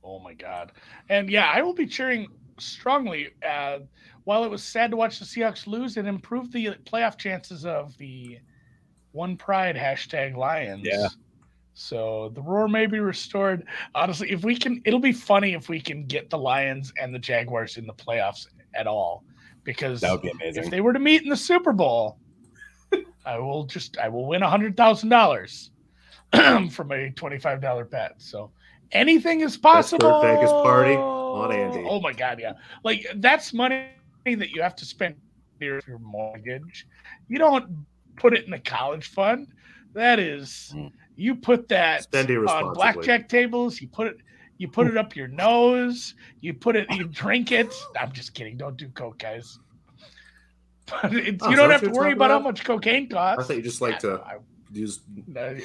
Oh 0.02 0.18
my 0.18 0.34
god! 0.34 0.72
And 1.08 1.30
yeah, 1.30 1.50
I 1.52 1.62
will 1.62 1.74
be 1.74 1.86
cheering 1.86 2.28
strongly. 2.58 3.30
Uh, 3.46 3.80
while 4.24 4.44
it 4.44 4.50
was 4.50 4.62
sad 4.62 4.90
to 4.90 4.96
watch 4.96 5.18
the 5.18 5.24
Seahawks 5.24 5.66
lose, 5.66 5.96
it 5.96 6.06
improved 6.06 6.52
the 6.52 6.70
playoff 6.84 7.18
chances 7.18 7.64
of 7.64 7.96
the 7.98 8.38
One 9.12 9.36
Pride 9.36 9.76
hashtag 9.76 10.36
Lions. 10.36 10.82
Yeah. 10.84 11.08
So 11.74 12.30
the 12.34 12.42
roar 12.42 12.68
may 12.68 12.86
be 12.86 13.00
restored. 13.00 13.64
Honestly, 13.94 14.30
if 14.30 14.44
we 14.44 14.56
can, 14.56 14.82
it'll 14.84 15.00
be 15.00 15.12
funny 15.12 15.54
if 15.54 15.68
we 15.68 15.80
can 15.80 16.04
get 16.06 16.28
the 16.28 16.38
Lions 16.38 16.92
and 17.00 17.14
the 17.14 17.18
Jaguars 17.18 17.76
in 17.76 17.86
the 17.86 17.94
playoffs 17.94 18.46
at 18.74 18.86
all. 18.86 19.24
Because 19.64 20.00
that 20.00 20.12
would 20.12 20.22
be 20.22 20.30
amazing. 20.30 20.64
If 20.64 20.70
they 20.70 20.80
were 20.80 20.92
to 20.92 20.98
meet 20.98 21.22
in 21.22 21.28
the 21.28 21.36
Super 21.36 21.72
Bowl, 21.72 22.18
I 23.24 23.38
will 23.38 23.64
just 23.64 23.98
I 23.98 24.08
will 24.08 24.26
win 24.26 24.42
a 24.42 24.50
hundred 24.50 24.76
thousand 24.76 25.10
dollars 25.10 25.70
from 26.32 26.92
a 26.92 27.10
twenty-five 27.10 27.60
dollar 27.60 27.84
bet. 27.84 28.14
So 28.18 28.50
anything 28.92 29.40
is 29.40 29.56
possible. 29.56 30.20
Best 30.20 30.36
Vegas 30.36 30.50
party 30.50 30.94
on 30.94 31.52
Andy. 31.52 31.84
Oh 31.88 32.00
my 32.00 32.12
god, 32.12 32.40
yeah. 32.40 32.54
Like 32.84 33.06
that's 33.16 33.52
money 33.52 33.86
that 34.24 34.50
you 34.50 34.62
have 34.62 34.76
to 34.76 34.84
spend 34.84 35.16
your 35.60 35.80
mortgage. 36.00 36.86
You 37.28 37.38
don't 37.38 37.86
put 38.16 38.34
it 38.34 38.44
in 38.44 38.50
the 38.50 38.58
college 38.58 39.08
fund. 39.08 39.48
That 39.92 40.18
is 40.18 40.70
hmm. 40.72 40.88
you 41.16 41.34
put 41.34 41.68
that 41.68 42.06
on 42.14 42.72
blackjack 42.74 43.28
tables, 43.28 43.80
you 43.80 43.88
put 43.88 44.06
it 44.08 44.16
you 44.58 44.68
put 44.68 44.86
it 44.86 44.96
up 44.96 45.16
your 45.16 45.28
nose, 45.28 46.14
you 46.40 46.54
put 46.54 46.76
it 46.76 46.86
you 46.90 47.04
drink 47.04 47.50
it. 47.50 47.74
I'm 47.98 48.12
just 48.12 48.34
kidding. 48.34 48.56
Don't 48.56 48.76
do 48.76 48.88
coke, 48.88 49.18
guys. 49.18 49.58
But 50.86 51.12
oh, 51.12 51.16
you 51.16 51.56
don't 51.56 51.70
have 51.70 51.82
to 51.82 51.90
worry 51.90 52.12
about, 52.12 52.26
about 52.26 52.30
how 52.30 52.40
much 52.40 52.64
cocaine 52.64 53.08
costs. 53.08 53.44
I 53.44 53.46
thought 53.46 53.56
you 53.56 53.62
just 53.62 53.80
like 53.80 54.00
to 54.00 54.20
I, 54.26 54.38
use 54.72 54.98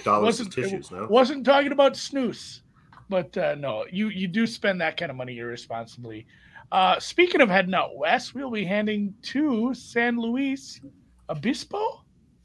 dollars 0.04 0.24
wasn't, 0.24 0.54
tissues, 0.54 0.92
no? 0.92 1.08
Wasn't 1.08 1.46
talking 1.46 1.72
about 1.72 1.94
snus. 1.94 2.62
But 3.10 3.38
uh, 3.38 3.56
no, 3.56 3.86
you 3.92 4.10
you 4.10 4.28
do 4.28 4.48
spend 4.48 4.82
that 4.82 4.98
kind 4.98 5.12
of 5.12 5.16
money 5.16 5.38
irresponsibly. 5.38 6.26
Uh, 6.72 7.00
speaking 7.00 7.42
of 7.42 7.50
heading 7.50 7.74
out 7.74 7.96
west, 7.96 8.34
we'll 8.34 8.50
be 8.50 8.66
handing 8.66 9.14
to 9.22 9.74
San 9.74 10.18
Luis 10.18 10.82
Obispo. 11.30 12.04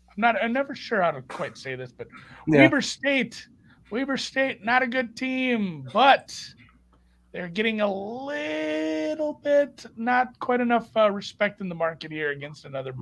I'm 0.09 0.15
not. 0.17 0.37
I'm 0.43 0.53
never 0.53 0.75
sure 0.75 1.01
how 1.01 1.13
to 1.13 1.23
quite 1.23 1.57
say 1.57 1.75
this, 1.75 1.93
but 1.93 2.09
yeah. 2.47 2.61
Weber 2.61 2.81
State. 2.81 3.49
Weber 3.91 4.17
State, 4.17 4.65
not 4.65 4.83
a 4.83 4.87
good 4.87 5.17
team, 5.17 5.89
but 5.93 6.39
they're 7.33 7.49
getting 7.49 7.81
a 7.81 7.93
little 7.93 9.41
bit, 9.43 9.85
not 9.97 10.39
quite 10.39 10.61
enough 10.61 10.89
uh, 10.97 11.11
respect 11.11 11.61
in 11.61 11.69
the 11.69 11.75
market 11.75 12.13
here 12.13 12.31
against 12.31 12.65
another 12.67 12.95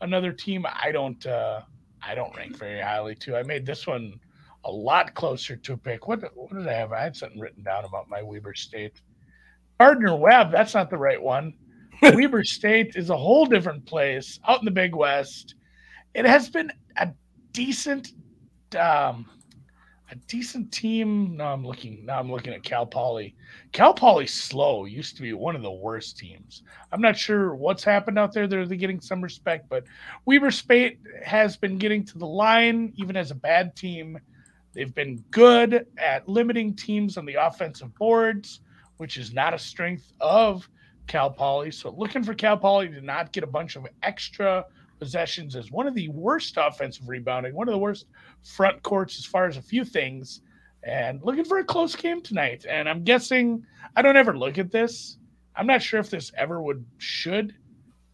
another 0.00 0.32
team. 0.32 0.66
I 0.70 0.92
don't. 0.92 1.24
Uh, 1.26 1.62
I 2.02 2.14
don't 2.14 2.34
rank 2.36 2.56
very 2.56 2.80
highly 2.80 3.14
too. 3.14 3.36
I 3.36 3.42
made 3.42 3.66
this 3.66 3.86
one 3.86 4.20
a 4.68 4.70
lot 4.70 5.14
closer 5.14 5.56
to 5.56 5.72
a 5.72 5.76
pick. 5.76 6.06
What, 6.06 6.20
what 6.36 6.52
did 6.52 6.68
I 6.68 6.74
have? 6.74 6.92
I 6.92 7.00
had 7.00 7.16
something 7.16 7.40
written 7.40 7.64
down 7.64 7.86
about 7.86 8.08
my 8.08 8.22
Weber 8.22 8.54
State. 8.54 9.00
Gardner 9.80 10.14
Webb, 10.14 10.52
that's 10.52 10.74
not 10.74 10.90
the 10.90 10.98
right 10.98 11.20
one. 11.20 11.54
Weber 12.02 12.44
State 12.44 12.92
is 12.94 13.08
a 13.08 13.16
whole 13.16 13.46
different 13.46 13.86
place 13.86 14.38
out 14.46 14.60
in 14.60 14.66
the 14.66 14.70
Big 14.70 14.94
West. 14.94 15.54
It 16.14 16.26
has 16.26 16.50
been 16.50 16.70
a 16.98 17.08
decent, 17.52 18.12
um, 18.78 19.26
a 20.10 20.16
decent 20.26 20.70
team. 20.70 21.36
Now 21.38 21.54
I'm 21.54 21.66
looking. 21.66 22.04
Now 22.04 22.18
I'm 22.18 22.30
looking 22.30 22.52
at 22.52 22.62
Cal 22.62 22.84
Poly. 22.84 23.34
Cal 23.72 23.94
Poly 23.94 24.26
SLO 24.26 24.84
used 24.84 25.16
to 25.16 25.22
be 25.22 25.32
one 25.32 25.56
of 25.56 25.62
the 25.62 25.70
worst 25.70 26.18
teams. 26.18 26.62
I'm 26.92 27.00
not 27.00 27.16
sure 27.16 27.54
what's 27.54 27.84
happened 27.84 28.18
out 28.18 28.34
there. 28.34 28.46
They're 28.46 28.66
getting 28.66 29.00
some 29.00 29.22
respect, 29.22 29.68
but 29.70 29.84
Weber 30.26 30.50
State 30.50 30.98
has 31.24 31.56
been 31.56 31.78
getting 31.78 32.04
to 32.06 32.18
the 32.18 32.26
line 32.26 32.92
even 32.96 33.16
as 33.16 33.30
a 33.30 33.34
bad 33.34 33.74
team 33.76 34.18
They've 34.78 34.94
been 34.94 35.24
good 35.32 35.88
at 35.98 36.28
limiting 36.28 36.72
teams 36.72 37.16
on 37.16 37.26
the 37.26 37.34
offensive 37.34 37.92
boards, 37.96 38.60
which 38.98 39.16
is 39.16 39.32
not 39.32 39.52
a 39.52 39.58
strength 39.58 40.12
of 40.20 40.68
Cal 41.08 41.30
Poly. 41.30 41.72
So 41.72 41.90
looking 41.90 42.22
for 42.22 42.32
Cal 42.32 42.56
Poly 42.56 42.86
to 42.90 43.00
not 43.00 43.32
get 43.32 43.42
a 43.42 43.48
bunch 43.48 43.74
of 43.74 43.88
extra 44.04 44.64
possessions 45.00 45.56
as 45.56 45.72
one 45.72 45.88
of 45.88 45.96
the 45.96 46.08
worst 46.10 46.58
offensive 46.58 47.08
rebounding, 47.08 47.54
one 47.54 47.66
of 47.66 47.72
the 47.72 47.78
worst 47.78 48.06
front 48.44 48.80
courts 48.84 49.18
as 49.18 49.24
far 49.24 49.46
as 49.46 49.56
a 49.56 49.62
few 49.62 49.84
things. 49.84 50.42
And 50.84 51.20
looking 51.24 51.44
for 51.44 51.58
a 51.58 51.64
close 51.64 51.96
game 51.96 52.22
tonight. 52.22 52.64
And 52.70 52.88
I'm 52.88 53.02
guessing 53.02 53.66
I 53.96 54.02
don't 54.02 54.16
ever 54.16 54.38
look 54.38 54.58
at 54.58 54.70
this. 54.70 55.18
I'm 55.56 55.66
not 55.66 55.82
sure 55.82 55.98
if 55.98 56.08
this 56.08 56.30
ever 56.36 56.62
would 56.62 56.86
should 56.98 57.52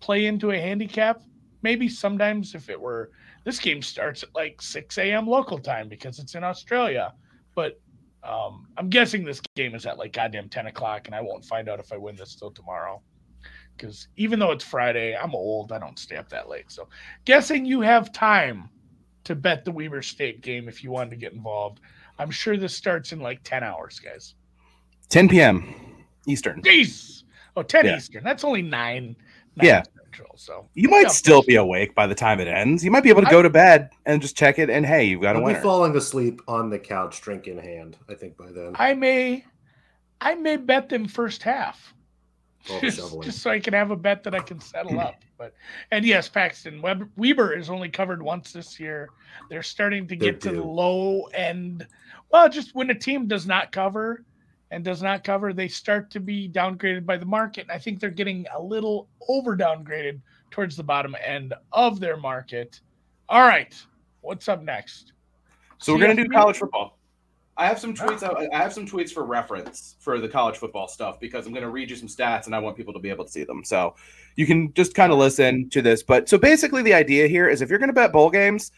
play 0.00 0.25
into 0.25 0.52
a 0.52 0.59
handicap. 0.59 1.21
Maybe 1.64 1.88
sometimes 1.88 2.54
if 2.54 2.68
it 2.68 2.78
were 2.78 3.11
this 3.44 3.59
game 3.59 3.80
starts 3.80 4.23
at 4.23 4.35
like 4.35 4.61
6 4.61 4.99
a.m. 4.99 5.26
local 5.26 5.59
time 5.59 5.88
because 5.88 6.18
it's 6.18 6.35
in 6.35 6.44
Australia. 6.44 7.14
But 7.54 7.80
um, 8.23 8.68
I'm 8.76 8.90
guessing 8.90 9.25
this 9.25 9.40
game 9.56 9.75
is 9.75 9.87
at 9.87 9.99
like 9.99 10.12
goddamn 10.12 10.50
10 10.50 10.66
o'clock, 10.66 11.06
and 11.06 11.14
I 11.14 11.23
won't 11.23 11.44
find 11.44 11.71
out 11.71 11.80
if 11.80 11.90
I 11.90 11.97
win 11.97 12.16
this 12.16 12.35
till 12.35 12.50
tomorrow. 12.50 13.00
Because 13.75 14.09
even 14.16 14.38
though 14.38 14.52
it's 14.52 14.62
Friday, 14.62 15.16
I'm 15.16 15.35
old. 15.35 15.73
I 15.73 15.78
don't 15.78 15.99
stay 15.99 16.16
up 16.16 16.28
that 16.28 16.50
late. 16.50 16.71
So, 16.71 16.88
guessing 17.25 17.64
you 17.64 17.80
have 17.80 18.12
time 18.12 18.68
to 19.25 19.35
bet 19.35 19.64
the 19.64 19.73
Weber 19.73 20.02
State 20.02 20.42
game 20.42 20.68
if 20.68 20.85
you 20.85 20.90
wanted 20.90 21.11
to 21.11 21.16
get 21.16 21.33
involved. 21.33 21.80
I'm 22.18 22.30
sure 22.30 22.59
this 22.59 22.76
starts 22.76 23.12
in 23.12 23.21
like 23.21 23.40
10 23.42 23.64
hours, 23.64 23.99
guys. 23.99 24.35
10 25.09 25.30
p.m. 25.30 25.75
Eastern. 26.28 26.61
Jeez. 26.62 27.25
Oh, 27.56 27.62
10 27.62 27.87
yeah. 27.87 27.97
Eastern. 27.97 28.23
That's 28.23 28.44
only 28.44 28.62
9. 28.62 29.16
9 29.56 29.66
yeah. 29.66 29.83
Central, 30.14 30.37
so 30.37 30.68
you 30.75 30.88
might 30.88 31.11
still 31.11 31.42
be 31.42 31.56
awake 31.56 31.94
by 31.94 32.06
the 32.06 32.14
time 32.14 32.40
it 32.40 32.49
ends. 32.49 32.85
You 32.85 32.90
might 32.90 33.02
be 33.02 33.11
able 33.11 33.23
to 33.23 33.30
go 33.30 33.40
I, 33.40 33.42
to 33.42 33.50
bed 33.50 33.90
and 34.06 34.23
just 34.23 34.37
check 34.37 34.59
it, 34.59 34.71
and 34.71 34.87
hey, 34.87 35.04
you've 35.04 35.23
got 35.23 35.37
a 35.37 35.40
winner. 35.40 35.59
Be 35.59 35.62
falling 35.62 35.97
asleep 35.97 36.40
on 36.49 36.71
the 36.71 36.78
couch, 36.78 37.21
drink 37.21 37.47
in 37.49 37.59
hand. 37.59 37.97
I 38.09 38.14
think 38.14 38.37
by 38.37 38.52
then 38.52 38.76
I 38.78 38.94
may, 38.94 39.44
I 40.21 40.35
may 40.35 40.56
bet 40.56 40.88
them 40.88 41.09
first 41.09 41.42
half, 41.42 41.94
just, 42.80 43.23
just, 43.23 43.40
so 43.40 43.50
I 43.50 43.61
can 43.61 43.75
have 43.75 43.90
a 43.90 43.97
bet 43.97 44.23
that 44.25 44.35
I 44.35 44.40
can 44.40 44.61
settle 44.61 45.00
up. 45.00 45.16
But 45.37 45.52
and 45.90 46.04
yes, 46.04 46.28
Paxton 46.28 46.80
Weber, 46.80 47.09
Weber 47.16 47.54
is 47.54 47.68
only 47.68 47.88
covered 47.88 48.23
once 48.23 48.52
this 48.52 48.78
year. 48.78 49.09
They're 49.50 49.64
starting 49.64 50.06
to 50.06 50.14
get 50.14 50.40
to 50.42 50.52
the 50.52 50.62
low 50.62 51.25
end. 51.35 51.85
Well, 52.30 52.49
just 52.49 52.73
when 52.76 52.88
a 52.90 52.94
team 52.94 53.26
does 53.26 53.44
not 53.44 53.73
cover 53.73 54.25
and 54.75 54.85
does 54.85 55.02
not 55.02 55.25
cover, 55.25 55.52
they 55.52 55.69
start 55.69 56.11
to 56.11 56.21
be 56.21 56.49
downgraded 56.49 57.07
by 57.07 57.16
the 57.16 57.25
market. 57.25 57.62
And 57.62 57.71
I 57.71 57.78
think 57.78 58.00
they're 58.00 58.11
getting 58.11 58.45
a 58.54 58.61
little 58.61 59.09
over 59.28 59.57
downgraded 59.57 60.21
towards 60.50 60.76
the 60.76 60.83
bottom 60.83 61.16
end 61.25 61.54
of 61.73 62.00
their 62.00 62.16
market. 62.16 62.81
All 63.28 63.43
right, 63.43 63.75
what's 64.21 64.49
up 64.49 64.62
next? 64.62 65.12
So 65.78 65.95
we're 65.95 66.00
gonna 66.00 66.16
do 66.16 66.28
college 66.28 66.59
football. 66.59 66.99
I 67.57 67.66
have 67.66 67.78
some 67.78 67.95
tweets. 67.95 68.23
I 68.52 68.59
have 68.59 68.73
some 68.73 68.85
tweets 68.85 69.12
for 69.12 69.25
reference 69.25 69.95
for 70.00 70.19
the 70.19 70.28
college 70.28 70.57
football 70.57 70.88
stuff 70.88 71.21
because 71.21 71.47
I'm 71.47 71.52
going 71.52 71.62
to 71.62 71.71
read 71.71 71.88
you 71.88 71.95
some 71.95 72.09
stats 72.09 72.47
and 72.47 72.54
I 72.54 72.59
want 72.59 72.76
people 72.76 72.93
to 72.95 72.99
be 72.99 73.11
able 73.11 73.25
to 73.25 73.31
see 73.31 73.45
them. 73.45 73.62
So 73.62 73.95
you 74.35 74.45
can 74.45 74.73
just 74.73 74.97
kind 74.97 75.12
of 75.12 75.19
listen 75.19 75.71
to 75.71 75.81
this. 75.81 76.02
But 76.02 76.28
so 76.28 76.37
basically, 76.37 76.83
the 76.83 76.95
idea 76.95 77.28
here 77.28 77.49
is 77.49 77.62
if 77.62 77.71
you're 77.71 77.78
going 77.78 77.90
to 77.90 77.95
bet 77.95 78.12
bowl 78.12 78.28
games, 78.28 78.73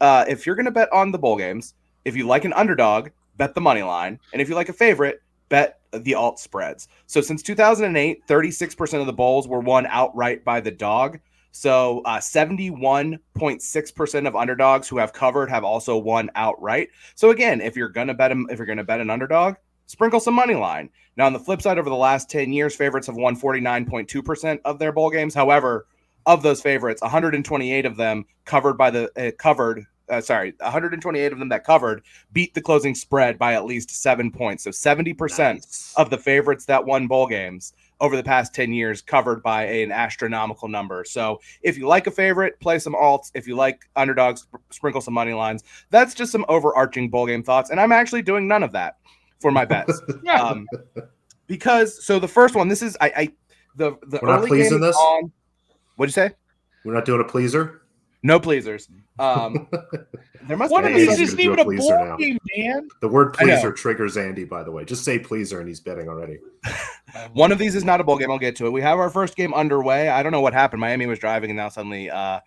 uh, 0.00 0.26
if 0.28 0.46
you're 0.46 0.54
going 0.54 0.66
to 0.66 0.70
bet 0.70 0.92
on 0.92 1.10
the 1.10 1.18
bowl 1.18 1.36
games, 1.36 1.74
if 2.04 2.14
you 2.14 2.24
like 2.24 2.44
an 2.44 2.52
underdog, 2.52 3.08
bet 3.36 3.52
the 3.54 3.60
money 3.60 3.82
line, 3.82 4.20
and 4.32 4.40
if 4.40 4.48
you 4.48 4.54
like 4.54 4.68
a 4.68 4.72
favorite, 4.72 5.20
bet 5.50 5.80
the 5.92 6.14
alt 6.14 6.38
spreads. 6.38 6.88
So 7.06 7.20
since 7.20 7.42
2008, 7.42 8.26
36% 8.26 9.00
of 9.00 9.06
the 9.06 9.12
bowls 9.12 9.46
were 9.46 9.60
won 9.60 9.84
outright 9.86 10.42
by 10.44 10.60
the 10.60 10.70
dog. 10.70 11.20
So 11.52 12.00
uh, 12.04 12.18
71.6% 12.18 14.26
of 14.26 14.36
underdogs 14.36 14.88
who 14.88 14.96
have 14.98 15.12
covered 15.12 15.50
have 15.50 15.64
also 15.64 15.98
won 15.98 16.30
outright. 16.34 16.88
So 17.16 17.30
again, 17.30 17.60
if 17.60 17.76
you're 17.76 17.90
gonna 17.90 18.14
bet 18.14 18.30
them, 18.30 18.46
if 18.50 18.58
you're 18.58 18.66
gonna 18.66 18.84
bet 18.84 19.00
an 19.00 19.10
underdog, 19.10 19.56
sprinkle 19.86 20.20
some 20.20 20.34
money 20.34 20.54
line. 20.54 20.90
Now 21.16 21.26
on 21.26 21.32
the 21.32 21.40
flip 21.40 21.60
side, 21.60 21.78
over 21.78 21.90
the 21.90 21.96
last 21.96 22.30
10 22.30 22.52
years, 22.52 22.76
favorites 22.76 23.08
have 23.08 23.16
won 23.16 23.36
49.2% 23.36 24.60
of 24.64 24.78
their 24.78 24.92
bowl 24.92 25.10
games. 25.10 25.34
However, 25.34 25.88
of 26.26 26.42
those 26.42 26.60
favorites, 26.60 27.00
128 27.02 27.86
of 27.86 27.96
them 27.96 28.26
covered 28.44 28.74
by 28.74 28.90
the 28.90 29.10
uh, 29.16 29.30
covered 29.36 29.86
uh, 30.10 30.20
sorry, 30.20 30.54
128 30.60 31.32
of 31.32 31.38
them 31.38 31.48
that 31.48 31.64
covered 31.64 32.02
beat 32.32 32.54
the 32.54 32.60
closing 32.60 32.94
spread 32.94 33.38
by 33.38 33.54
at 33.54 33.64
least 33.64 33.90
seven 33.90 34.30
points. 34.30 34.64
So 34.64 34.70
70% 34.70 35.38
nice. 35.38 35.94
of 35.96 36.10
the 36.10 36.18
favorites 36.18 36.64
that 36.66 36.84
won 36.84 37.06
bowl 37.06 37.26
games 37.26 37.72
over 38.00 38.16
the 38.16 38.22
past 38.22 38.54
10 38.54 38.72
years 38.72 39.02
covered 39.02 39.42
by 39.42 39.64
an 39.64 39.92
astronomical 39.92 40.68
number. 40.68 41.04
So 41.04 41.40
if 41.62 41.76
you 41.76 41.86
like 41.86 42.06
a 42.06 42.10
favorite, 42.10 42.58
play 42.60 42.78
some 42.78 42.94
alts. 42.94 43.30
If 43.34 43.46
you 43.46 43.56
like 43.56 43.88
underdogs, 43.96 44.46
sprinkle 44.70 45.00
some 45.00 45.14
money 45.14 45.34
lines. 45.34 45.62
That's 45.90 46.14
just 46.14 46.32
some 46.32 46.44
overarching 46.48 47.10
bowl 47.10 47.26
game 47.26 47.42
thoughts. 47.42 47.70
And 47.70 47.78
I'm 47.78 47.92
actually 47.92 48.22
doing 48.22 48.48
none 48.48 48.62
of 48.62 48.72
that 48.72 48.96
for 49.38 49.50
my 49.50 49.64
bets. 49.64 50.00
um, 50.32 50.66
because 51.46 52.04
so 52.04 52.18
the 52.18 52.28
first 52.28 52.54
one, 52.54 52.68
this 52.68 52.82
is 52.82 52.96
I, 53.00 53.12
I 53.16 53.32
the 53.76 53.96
the 54.06 54.18
We're 54.22 54.28
early 54.28 54.40
not 54.40 54.48
pleasing 54.48 54.80
this. 54.80 54.96
On, 54.96 55.32
what'd 55.96 56.10
you 56.10 56.28
say? 56.28 56.34
We're 56.84 56.94
not 56.94 57.04
doing 57.04 57.20
a 57.20 57.24
pleaser. 57.24 57.79
No 58.22 58.38
pleasers. 58.38 58.88
Um, 59.18 59.66
there 60.46 60.56
must 60.56 60.70
one 60.70 60.84
of 60.84 60.94
these 60.94 61.18
isn't 61.18 61.40
even 61.40 61.58
a 61.58 61.64
board 61.64 62.18
game, 62.18 62.38
man. 62.56 62.88
The 63.00 63.08
word 63.08 63.32
pleaser 63.32 63.72
triggers 63.72 64.16
Andy, 64.16 64.44
by 64.44 64.62
the 64.62 64.70
way. 64.70 64.84
Just 64.84 65.04
say 65.04 65.18
pleaser, 65.18 65.60
and 65.60 65.68
he's 65.68 65.80
betting 65.80 66.08
already. 66.08 66.38
one 67.32 67.50
of 67.50 67.58
these 67.58 67.74
is 67.74 67.84
not 67.84 68.00
a 68.00 68.04
bowl 68.04 68.18
game. 68.18 68.30
I'll 68.30 68.38
get 68.38 68.56
to 68.56 68.66
it. 68.66 68.70
We 68.70 68.82
have 68.82 68.98
our 68.98 69.10
first 69.10 69.36
game 69.36 69.54
underway. 69.54 70.08
I 70.08 70.22
don't 70.22 70.32
know 70.32 70.42
what 70.42 70.52
happened. 70.52 70.80
Miami 70.80 71.06
was 71.06 71.18
driving, 71.18 71.50
and 71.50 71.56
now 71.56 71.70
suddenly 71.70 72.10
uh, 72.10 72.40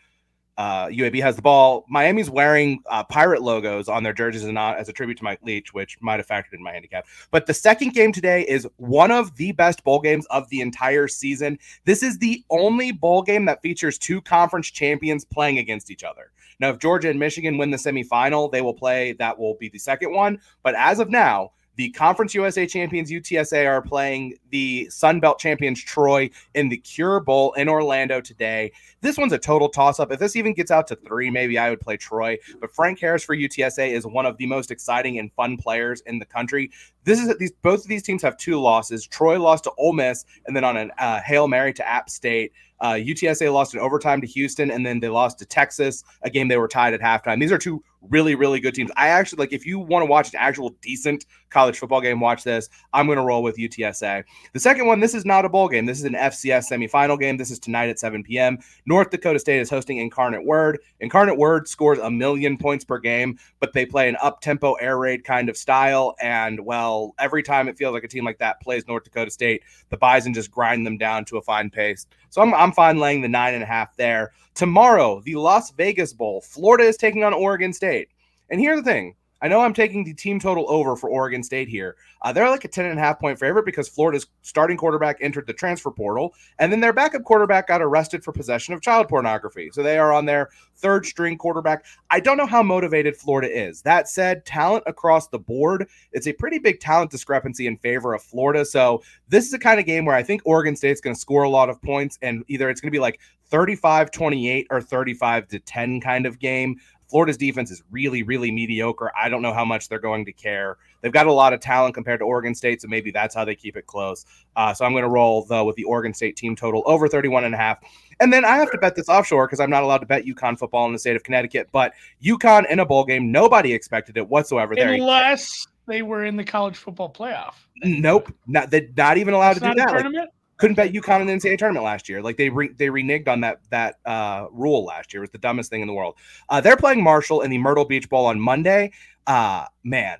uh, 0.58 0.88
UAB 0.88 1.22
has 1.22 1.36
the 1.36 1.42
ball. 1.42 1.86
Miami's 1.90 2.30
wearing 2.30 2.82
uh, 2.88 3.04
pirate 3.04 3.42
logos 3.42 3.88
on 3.88 4.04
their 4.04 4.14
jerseys 4.14 4.44
and 4.44 4.54
not 4.54 4.78
as 4.78 4.90
a 4.90 4.94
tribute 4.94 5.18
to 5.18 5.24
Mike 5.24 5.40
Leach, 5.44 5.74
which 5.74 5.98
might 6.02 6.20
have 6.20 6.28
factored 6.28 6.54
in 6.54 6.62
my 6.62 6.72
handicap. 6.72 7.08
But 7.32 7.46
the 7.46 7.54
second 7.54 7.94
game 7.94 8.12
today 8.12 8.44
is 8.44 8.68
one 8.78 9.12
of 9.12 9.36
the 9.36 9.52
best 9.54 9.84
bowl 9.84 10.00
games 10.00 10.26
of 10.28 10.48
the 10.50 10.62
entire 10.62 11.08
season. 11.08 11.58
This 11.86 12.04
is 12.04 12.18
the 12.20 12.44
only 12.50 12.92
bowl 12.92 13.24
game 13.24 13.46
that 13.46 13.62
features 13.62 13.98
two 13.98 14.22
conference 14.22 14.70
champions 14.70 15.26
playing 15.26 15.58
against 15.58 15.90
each 15.90 16.04
other. 16.04 16.32
Now, 16.60 16.70
if 16.70 16.80
Georgia 16.80 17.10
and 17.10 17.20
Michigan 17.20 17.58
win 17.58 17.72
the 17.72 17.78
semifinal, 17.78 18.52
they 18.52 18.62
will 18.62 18.74
play. 18.74 19.14
That 19.14 19.38
will 19.38 19.56
be 19.56 19.70
the 19.70 19.80
second 19.80 20.14
one. 20.14 20.40
But 20.62 20.76
as 20.76 21.00
of 21.00 21.10
now, 21.10 21.52
the 21.76 21.90
Conference 21.92 22.34
USA 22.34 22.68
champions 22.68 23.12
UTSA 23.12 23.68
are 23.68 23.82
playing 23.82 24.36
the 24.50 24.88
Sun 24.90 25.20
Belt 25.20 25.40
champions 25.40 25.84
Troy 25.84 26.30
in 26.54 26.70
the 26.70 26.78
Cure 26.78 27.20
Bowl 27.20 27.54
in 27.54 27.68
Orlando 27.68 28.22
today. 28.22 28.72
This 29.02 29.18
one's 29.18 29.34
a 29.34 29.40
total 29.40 29.70
toss 29.70 30.00
up. 30.00 30.12
If 30.12 30.20
this 30.20 30.36
even 30.36 30.54
gets 30.54 30.72
out 30.72 30.88
to 30.88 30.96
three, 30.96 31.30
maybe 31.30 31.58
I 31.58 31.70
would 31.70 31.80
play 31.80 31.98
Troy. 31.98 32.38
But 32.60 32.74
Frank 32.74 33.00
Harris 33.00 33.24
for 33.24 33.36
UTSA 33.36 33.92
is 33.92 34.06
one 34.06 34.26
of 34.26 34.38
the 34.38 34.46
most 34.46 34.72
exciting 34.72 35.18
and 35.20 35.32
fun 35.34 35.58
players 35.58 36.02
in 36.02 36.20
the 36.20 36.26
country. 36.26 36.72
This 37.04 37.20
is 37.20 37.36
these 37.38 37.52
both 37.62 37.82
of 37.82 37.88
these 37.88 38.04
teams 38.04 38.22
have 38.22 38.38
two 38.38 38.60
losses. 38.60 39.08
Troy 39.08 39.42
lost 39.42 39.66
to 39.66 39.72
Ole 39.78 39.94
Miss, 39.94 40.26
and 40.46 40.56
then 40.56 40.64
on 40.64 40.78
a 40.78 40.90
uh, 41.00 41.22
hail 41.22 41.48
mary 41.48 41.74
to 41.74 41.88
App 41.88 42.10
State. 42.10 42.54
Uh, 42.84 42.96
UTSA 42.96 43.52
lost 43.52 43.74
in 43.74 43.80
overtime 43.80 44.20
to 44.20 44.28
Houston, 44.28 44.70
and 44.70 44.86
then 44.86 45.00
they 45.00 45.08
lost 45.08 45.40
to 45.40 45.46
Texas, 45.46 46.04
a 46.22 46.30
game 46.30 46.50
they 46.50 46.58
were 46.58 46.68
tied 46.68 46.94
at 46.94 47.00
halftime. 47.00 47.40
These 47.40 47.54
are 47.54 47.58
two 47.58 47.82
really, 48.10 48.36
really 48.36 48.60
good 48.60 48.76
teams. 48.76 48.92
I 48.98 49.08
actually 49.08 49.38
like 49.38 49.54
if 49.54 49.66
you 49.66 49.80
want 49.80 50.04
to 50.04 50.06
watch 50.06 50.34
an 50.34 50.40
actual 50.40 50.72
decent 50.82 51.26
college 51.50 51.78
football 51.78 52.02
game, 52.02 52.20
watch 52.20 52.44
this. 52.44 52.70
I'm 52.92 53.06
going 53.06 53.18
to 53.18 53.24
roll 53.24 53.44
with 53.44 53.58
UTSA. 53.58 54.24
The 54.52 54.60
second 54.60 54.88
one, 54.88 55.00
this 55.00 55.14
is 55.14 55.26
not 55.26 55.46
a 55.46 55.50
bowl 55.50 55.70
game. 55.70 55.86
This 55.86 56.00
is 56.00 56.04
an 56.04 56.14
FCS 56.14 56.70
semifinal 56.72 57.20
game. 57.20 57.38
This 57.38 57.52
is 57.52 57.60
tonight 57.60 57.90
at 57.90 58.00
7 58.00 58.24
p.m. 58.24 58.58
North 58.86 59.10
Dakota 59.10 59.40
State 59.40 59.62
is 59.62 59.70
hosting 59.70 59.98
Incarnate 59.98 60.46
Word. 60.46 60.80
Incarnate 61.00 61.38
Word 61.38 61.68
scores 61.68 62.00
a 62.00 62.12
million 62.12 62.58
points 62.58 62.84
per 62.84 62.98
game, 62.98 63.38
but 63.60 63.74
they 63.74 63.86
play 63.86 64.10
an 64.10 64.18
up 64.22 64.42
tempo 64.42 64.74
air 64.74 64.98
raid 64.98 65.24
kind 65.24 65.50
of 65.50 65.56
style. 65.56 66.16
And 66.22 66.60
well, 66.66 67.14
every 67.20 67.44
time 67.44 67.68
it 67.68 67.78
feels 67.78 67.94
like 67.94 68.04
a 68.04 68.08
team 68.08 68.26
like 68.26 68.40
that 68.40 68.60
plays 68.62 68.88
North 68.88 69.04
Dakota 69.04 69.32
State, 69.32 69.64
the 69.90 69.98
Bison 69.98 70.34
just 70.34 70.52
grind 70.52 70.86
them 70.86 70.98
down 70.98 71.26
to 71.26 71.38
a 71.38 71.42
fine 71.42 71.70
pace. 71.70 72.08
So 72.34 72.42
I'm, 72.42 72.52
I'm 72.56 72.72
fine 72.72 72.98
laying 72.98 73.22
the 73.22 73.30
nine 73.30 73.54
and 73.54 73.62
a 73.62 73.68
half 73.68 73.96
there. 73.96 74.32
Tomorrow, 74.56 75.22
the 75.24 75.36
Las 75.36 75.70
Vegas 75.70 76.14
Bowl. 76.14 76.42
Florida 76.42 76.84
is 76.84 76.98
taking 76.98 77.24
on 77.24 77.32
Oregon 77.32 77.72
State. 77.72 78.10
And 78.50 78.60
here's 78.60 78.80
the 78.80 78.84
thing 78.84 79.14
I 79.44 79.50
know 79.50 79.60
I'm 79.60 79.74
taking 79.74 80.06
the 80.06 80.14
team 80.14 80.40
total 80.40 80.66
over 80.70 80.96
for 80.96 81.10
Oregon 81.10 81.44
State 81.44 81.68
here. 81.68 81.98
Uh, 82.22 82.32
they're 82.32 82.50
like 82.50 82.64
a 82.64 82.70
10 82.70 82.86
and 82.86 82.98
a 82.98 83.02
half 83.02 83.20
point 83.20 83.38
favorite 83.38 83.66
because 83.66 83.90
Florida's 83.90 84.26
starting 84.42 84.78
quarterback 84.78 85.18
entered 85.20 85.48
the 85.48 85.54
transfer 85.54 85.92
portal, 85.92 86.34
and 86.60 86.72
then 86.72 86.80
their 86.80 86.94
backup 86.94 87.26
quarterback 87.26 87.68
got 87.68 87.82
arrested 87.82 88.24
for 88.24 88.32
possession 88.32 88.74
of 88.74 88.82
child 88.82 89.10
pornography. 89.10 89.70
So 89.74 89.84
they 89.84 89.98
are 89.98 90.14
on 90.14 90.26
their 90.26 90.50
third 90.78 91.06
string 91.06 91.38
quarterback. 91.38 91.84
I 92.10 92.22
don't 92.22 92.38
know 92.38 92.46
how 92.46 92.64
motivated 92.64 93.18
Florida 93.18 93.50
is. 93.50 93.82
That 93.82 94.08
said, 94.08 94.46
talent 94.46 94.86
across 94.88 95.28
the 95.28 95.40
board, 95.40 95.90
it's 96.14 96.28
a 96.28 96.34
pretty 96.34 96.58
big 96.58 96.80
talent 96.80 97.12
discrepancy 97.12 97.68
in 97.68 97.76
favor 97.76 98.14
of 98.14 98.24
Florida. 98.24 98.64
So 98.64 99.04
this 99.28 99.46
is 99.46 99.54
a 99.54 99.60
kind 99.60 99.78
of 99.78 99.86
game 99.86 100.06
where 100.06 100.16
I 100.16 100.24
think 100.24 100.42
Oregon 100.46 100.78
State's 100.78 101.02
going 101.02 101.16
to 101.16 101.20
score 101.20 101.44
a 101.44 101.50
lot 101.50 101.70
of 101.70 101.82
points, 101.82 102.18
and 102.22 102.46
either 102.48 102.70
it's 102.70 102.80
going 102.80 102.92
to 102.92 102.96
be 102.96 103.02
like 103.02 103.20
35 103.54 104.10
28 104.10 104.68
or 104.72 104.82
35 104.82 105.48
to 105.50 105.60
10 105.60 106.02
kind 106.02 106.26
of 106.26 106.40
game. 106.40 106.76
Florida's 107.10 107.38
defense 107.38 107.72
is 107.72 107.84
really, 107.92 108.24
really 108.24 108.52
mediocre. 108.52 109.12
I 109.20 109.30
don't 109.30 109.42
know 109.42 109.54
how 109.54 109.66
much 109.66 109.90
they're 109.90 110.00
going 110.00 110.26
to 110.26 110.32
care. 110.32 110.78
They've 111.02 111.12
got 111.12 111.28
a 111.28 111.34
lot 111.34 111.54
of 111.54 111.60
talent 111.60 111.94
compared 111.94 112.20
to 112.22 112.26
Oregon 112.26 112.56
State, 112.56 112.82
so 112.82 112.88
maybe 112.88 113.12
that's 113.12 113.36
how 113.36 113.46
they 113.46 113.56
keep 113.56 113.78
it 113.78 113.88
close. 113.88 114.26
Uh, 114.56 114.74
so 114.74 114.86
I'm 114.86 114.94
going 114.94 115.04
to 115.04 115.10
roll 115.10 115.46
though 115.46 115.66
with 115.66 115.76
the 115.76 115.84
Oregon 115.84 116.14
State 116.14 116.38
team 116.38 116.56
total 116.56 116.84
over 116.86 117.08
31 117.08 117.44
and 117.44 117.54
a 117.54 117.58
half. 117.58 117.80
And 118.20 118.32
then 118.32 118.46
I 118.46 118.58
have 118.58 118.72
to 118.72 118.78
bet 118.78 118.96
this 118.96 119.10
offshore 119.10 119.48
because 119.48 119.60
I'm 119.60 119.70
not 119.70 119.84
allowed 119.84 120.00
to 120.00 120.06
bet 120.06 120.26
UConn 120.26 120.58
football 120.58 120.86
in 120.86 120.94
the 120.94 121.00
state 121.00 121.16
of 121.16 121.24
Connecticut. 121.24 121.70
But 121.72 121.94
UConn 122.24 122.70
in 122.70 122.80
a 122.80 122.86
bowl 122.86 123.06
game, 123.06 123.32
nobody 123.32 123.74
expected 123.74 124.18
it 124.18 124.28
whatsoever. 124.28 124.74
Unless 124.78 125.68
they 125.88 126.02
were 126.02 126.26
in 126.26 126.38
the 126.38 126.44
college 126.44 126.78
football 126.78 127.12
playoff. 127.12 127.56
Nope, 127.84 128.34
not, 128.48 128.70
they're 128.70 128.88
not 128.96 129.18
even 129.18 129.34
allowed 129.34 129.56
that's 129.56 129.60
to 129.60 129.70
do 129.70 129.76
that. 129.76 129.90
Tournament? 129.90 130.16
Like, 130.16 130.43
couldn't 130.58 130.76
bet 130.76 130.94
UConn 130.94 131.22
in 131.22 131.28
the 131.28 131.34
NCAA 131.34 131.58
tournament 131.58 131.86
last 131.86 132.08
year. 132.08 132.22
Like 132.22 132.38
they 132.38 132.50
re- 132.50 132.74
they 132.76 132.88
reneged 132.88 133.28
on 133.28 133.42
that 133.42 133.60
that 133.70 133.96
uh, 134.06 134.48
rule 134.52 134.86
last 134.86 135.14
year. 135.14 135.22
It 135.22 135.26
was 135.26 135.32
the 135.32 135.38
dumbest 135.38 135.70
thing 135.70 135.82
in 135.82 135.88
the 135.88 135.94
world. 135.94 136.16
Uh, 136.50 136.62
they're 136.62 136.78
playing 136.78 137.04
Marshall 137.04 137.42
in 137.42 137.52
the 137.52 137.58
Myrtle 137.58 137.86
Beach 137.86 138.10
Bowl 138.10 138.26
on 138.26 138.40
Monday. 138.40 138.92
Uh, 139.26 139.66
man, 139.84 140.18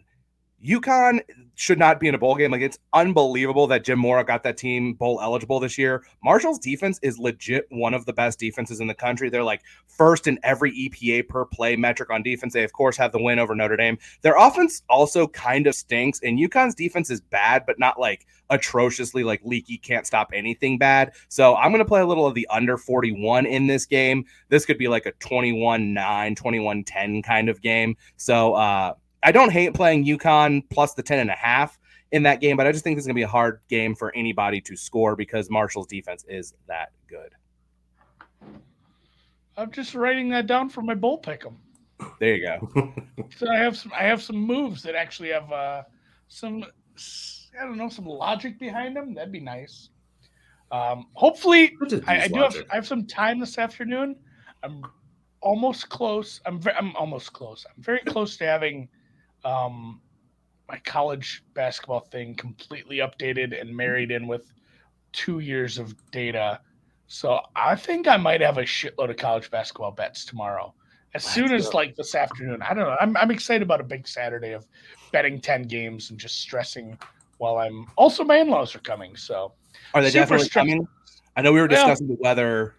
UConn 0.64 1.22
should 1.56 1.78
not 1.78 2.00
be 2.00 2.08
in 2.08 2.16
a 2.16 2.18
bowl 2.18 2.36
game. 2.36 2.52
Like 2.52 2.62
it's 2.62 2.80
unbelievable 2.94 3.68
that 3.68 3.84
Jim 3.84 4.00
Mora 4.00 4.24
got 4.24 4.44
that 4.44 4.58
team 4.58 4.94
bowl 4.94 5.20
eligible 5.22 5.60
this 5.60 5.78
year. 5.78 6.04
Marshall's 6.24 6.60
defense 6.60 7.00
is 7.04 7.20
legit 7.20 7.68
one 7.70 7.94
of 7.94 8.06
the 8.06 8.14
best 8.14 8.40
defenses 8.40 8.80
in 8.80 8.88
the 8.88 8.94
country. 8.94 9.30
They're 9.30 9.44
like 9.44 9.62
first 9.88 10.26
in 10.26 10.40
every 10.42 10.72
EPA 10.72 11.28
per 11.28 11.46
play 11.46 11.76
metric 11.76 12.10
on 12.10 12.24
defense. 12.24 12.54
They 12.54 12.64
of 12.64 12.74
course 12.74 12.98
have 12.98 13.12
the 13.12 13.22
win 13.22 13.40
over 13.40 13.54
Notre 13.54 13.78
Dame. 13.78 13.98
Their 14.22 14.38
offense 14.38 14.84
also 14.90 15.28
kind 15.28 15.68
of 15.68 15.76
stinks, 15.76 16.20
and 16.24 16.40
UConn's 16.40 16.76
defense 16.76 17.10
is 17.10 17.22
bad, 17.22 17.66
but 17.68 17.78
not 17.78 18.00
like 18.00 18.26
atrociously 18.50 19.24
like 19.24 19.42
leaky, 19.44 19.78
can't 19.78 20.08
stop 20.08 20.32
anything 20.34 20.78
bad. 20.78 21.12
So 21.28 21.56
I'm 21.56 21.72
gonna 21.72 21.86
play 21.86 22.02
a 22.02 22.06
little 22.06 22.26
of 22.26 22.36
the 22.36 22.48
under 22.50 22.78
41 22.78 23.46
in 23.46 23.68
this 23.68 23.86
game. 23.86 24.26
This 24.50 24.66
could 24.66 24.78
be 24.78 24.88
like 24.88 25.06
a 25.06 25.12
21-9, 25.14 25.94
21-10 26.38 27.24
kind 27.24 27.50
of 27.50 27.62
game. 27.62 27.96
So 28.16 28.54
uh 28.54 28.94
I 29.24 29.32
don't 29.32 29.52
hate 29.52 29.74
playing 29.74 30.06
UConn 30.06 30.64
plus 30.70 30.94
the 30.94 31.04
10 31.04 31.20
and 31.20 31.30
a 31.30 31.36
half 31.36 31.80
in 32.12 32.24
that 32.24 32.42
game, 32.42 32.58
but 32.58 32.68
I 32.68 32.72
just 32.72 32.84
think 32.84 32.98
it's 32.98 33.08
going 33.08 33.16
to 33.16 33.20
be 33.20 33.24
a 33.24 33.28
hard 33.28 33.60
game 33.70 33.96
for 33.96 34.16
anybody 34.16 34.62
to 34.62 34.76
score 34.76 35.16
because 35.16 35.50
Marshall's 35.50 35.88
defense 35.88 36.26
is 36.28 36.54
that 36.68 36.92
good. 37.08 37.34
I'm 39.58 39.72
just 39.72 39.96
writing 39.96 40.30
that 40.30 40.48
down 40.48 40.70
for 40.70 40.82
my 40.82 40.96
bowl 40.96 41.22
pick'em. 41.22 41.56
There 42.20 42.36
you 42.36 42.44
go. 42.44 42.94
so 43.38 43.50
I 43.50 43.58
have 43.58 43.78
some 43.78 43.92
I 43.94 44.04
have 44.04 44.22
some 44.22 44.36
moves 44.36 44.82
that 44.84 44.96
actually 44.96 45.30
have 45.30 45.52
uh, 45.52 45.84
some 46.28 46.66
I 47.60 47.66
don't 47.66 47.78
know 47.78 47.90
some 47.90 48.06
logic 48.06 48.60
behind 48.60 48.96
them. 48.96 49.14
That'd 49.14 49.32
be 49.32 49.40
nice. 49.40 49.90
Um, 50.72 51.08
hopefully, 51.14 51.78
I, 52.08 52.24
I 52.24 52.28
do 52.28 52.40
have 52.40 52.56
I 52.72 52.76
have 52.76 52.88
some 52.88 53.06
time 53.06 53.40
this 53.40 53.58
afternoon. 53.58 54.16
I'm 54.64 54.84
almost 55.40 55.90
close. 55.90 56.42
I'm 56.46 56.60
ve- 56.60 56.72
I'm 56.72 56.96
almost 56.96 57.32
close. 57.32 57.66
I'm 57.70 57.82
very 57.82 58.00
close 58.00 58.38
to 58.38 58.46
having 58.46 58.90
um, 59.46 60.02
my 60.68 60.80
college 60.80 61.44
basketball 61.54 62.00
thing 62.00 62.36
completely 62.36 62.98
updated 62.98 63.60
and 63.60 63.76
married 63.76 64.12
in 64.12 64.28
with 64.28 64.52
two 65.12 65.40
years 65.40 65.78
of 65.78 65.96
data. 66.12 66.60
So 67.08 67.40
I 67.56 67.76
think 67.76 68.08
I 68.08 68.18
might 68.18 68.42
have 68.42 68.58
a 68.58 68.64
shitload 68.64 69.10
of 69.10 69.18
college 69.18 69.52
basketball 69.52 69.92
bets 69.92 70.26
tomorrow. 70.26 70.74
As 71.16 71.24
soon 71.24 71.54
as 71.54 71.76
like 71.76 71.96
this 71.96 72.16
afternoon. 72.16 72.64
I 72.64 72.74
don't 72.74 72.86
know. 72.86 72.98
I'm 73.00 73.16
I'm 73.18 73.30
excited 73.30 73.62
about 73.62 73.80
a 73.80 73.84
big 73.84 74.08
Saturday 74.08 74.54
of 74.54 74.66
betting 75.12 75.40
10 75.40 75.64
games 75.64 76.10
and 76.10 76.20
just 76.20 76.42
stressing 76.42 76.98
while 77.38 77.58
I'm 77.58 77.86
also 77.98 78.24
my 78.24 78.38
in-laws 78.38 78.76
are 78.76 78.80
coming. 78.80 79.16
So 79.16 79.54
are 79.94 80.02
they 80.02 80.10
definitely 80.10 80.50
coming? 80.50 80.88
I 81.36 81.44
know 81.44 81.54
we 81.54 81.62
were 81.62 81.68
discussing 81.68 82.08
the 82.08 82.18
weather 82.20 82.76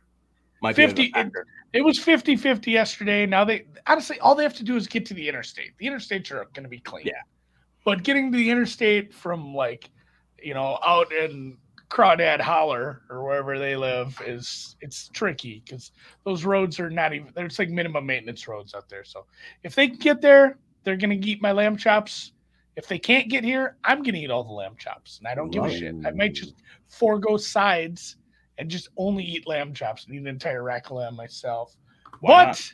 might 0.64 0.76
50 0.76 1.12
it, 1.14 1.32
it, 1.74 1.82
was 1.82 1.98
50 1.98 2.36
50 2.36 2.70
yesterday. 2.70 3.26
Now 3.26 3.44
they 3.44 3.66
honestly 3.86 4.18
all 4.20 4.34
they 4.34 4.42
have 4.42 4.54
to 4.54 4.64
do 4.64 4.76
is 4.76 4.86
get 4.88 5.04
to 5.06 5.14
the 5.14 5.28
interstate. 5.28 5.76
The 5.78 5.86
interstates 5.86 6.30
are 6.30 6.48
going 6.54 6.64
to 6.64 6.68
be 6.68 6.80
clean. 6.80 7.06
Yeah. 7.06 7.12
But 7.84 8.02
getting 8.02 8.32
to 8.32 8.38
the 8.38 8.50
interstate 8.50 9.12
from 9.12 9.54
like, 9.54 9.90
you 10.42 10.54
know, 10.54 10.78
out 10.84 11.12
in 11.12 11.58
Crawdad 11.90 12.40
Holler 12.40 13.02
or 13.10 13.22
wherever 13.22 13.58
they 13.58 13.76
live 13.76 14.18
is 14.26 14.76
it's 14.80 15.10
tricky 15.10 15.62
because 15.64 15.92
those 16.24 16.46
roads 16.46 16.80
are 16.80 16.88
not 16.88 17.12
even 17.12 17.30
there's 17.34 17.58
like 17.58 17.68
minimum 17.68 18.06
maintenance 18.06 18.48
roads 18.48 18.74
out 18.74 18.88
there. 18.88 19.04
So 19.04 19.26
if 19.64 19.74
they 19.74 19.88
can 19.88 19.98
get 19.98 20.22
there, 20.22 20.58
they're 20.82 20.96
gonna 20.96 21.18
eat 21.20 21.42
my 21.42 21.52
lamb 21.52 21.76
chops. 21.76 22.32
If 22.76 22.88
they 22.88 22.98
can't 22.98 23.28
get 23.28 23.44
here, 23.44 23.76
I'm 23.84 24.02
gonna 24.02 24.18
eat 24.18 24.30
all 24.30 24.44
the 24.44 24.52
lamb 24.52 24.76
chops, 24.78 25.18
and 25.18 25.28
I 25.28 25.34
don't 25.34 25.50
give 25.50 25.64
a 25.64 25.70
shit. 25.70 25.94
I 26.06 26.10
might 26.12 26.32
just 26.32 26.54
forego 26.88 27.36
sides 27.36 28.16
and 28.58 28.70
just 28.70 28.88
only 28.96 29.24
eat 29.24 29.46
lamb 29.46 29.74
chops 29.74 30.04
and 30.04 30.14
eat 30.14 30.18
an 30.18 30.26
entire 30.26 30.62
rack 30.62 30.86
of 30.86 30.92
lamb 30.92 31.16
myself. 31.16 31.76
Why 32.20 32.44
but 32.44 32.46
not? 32.46 32.72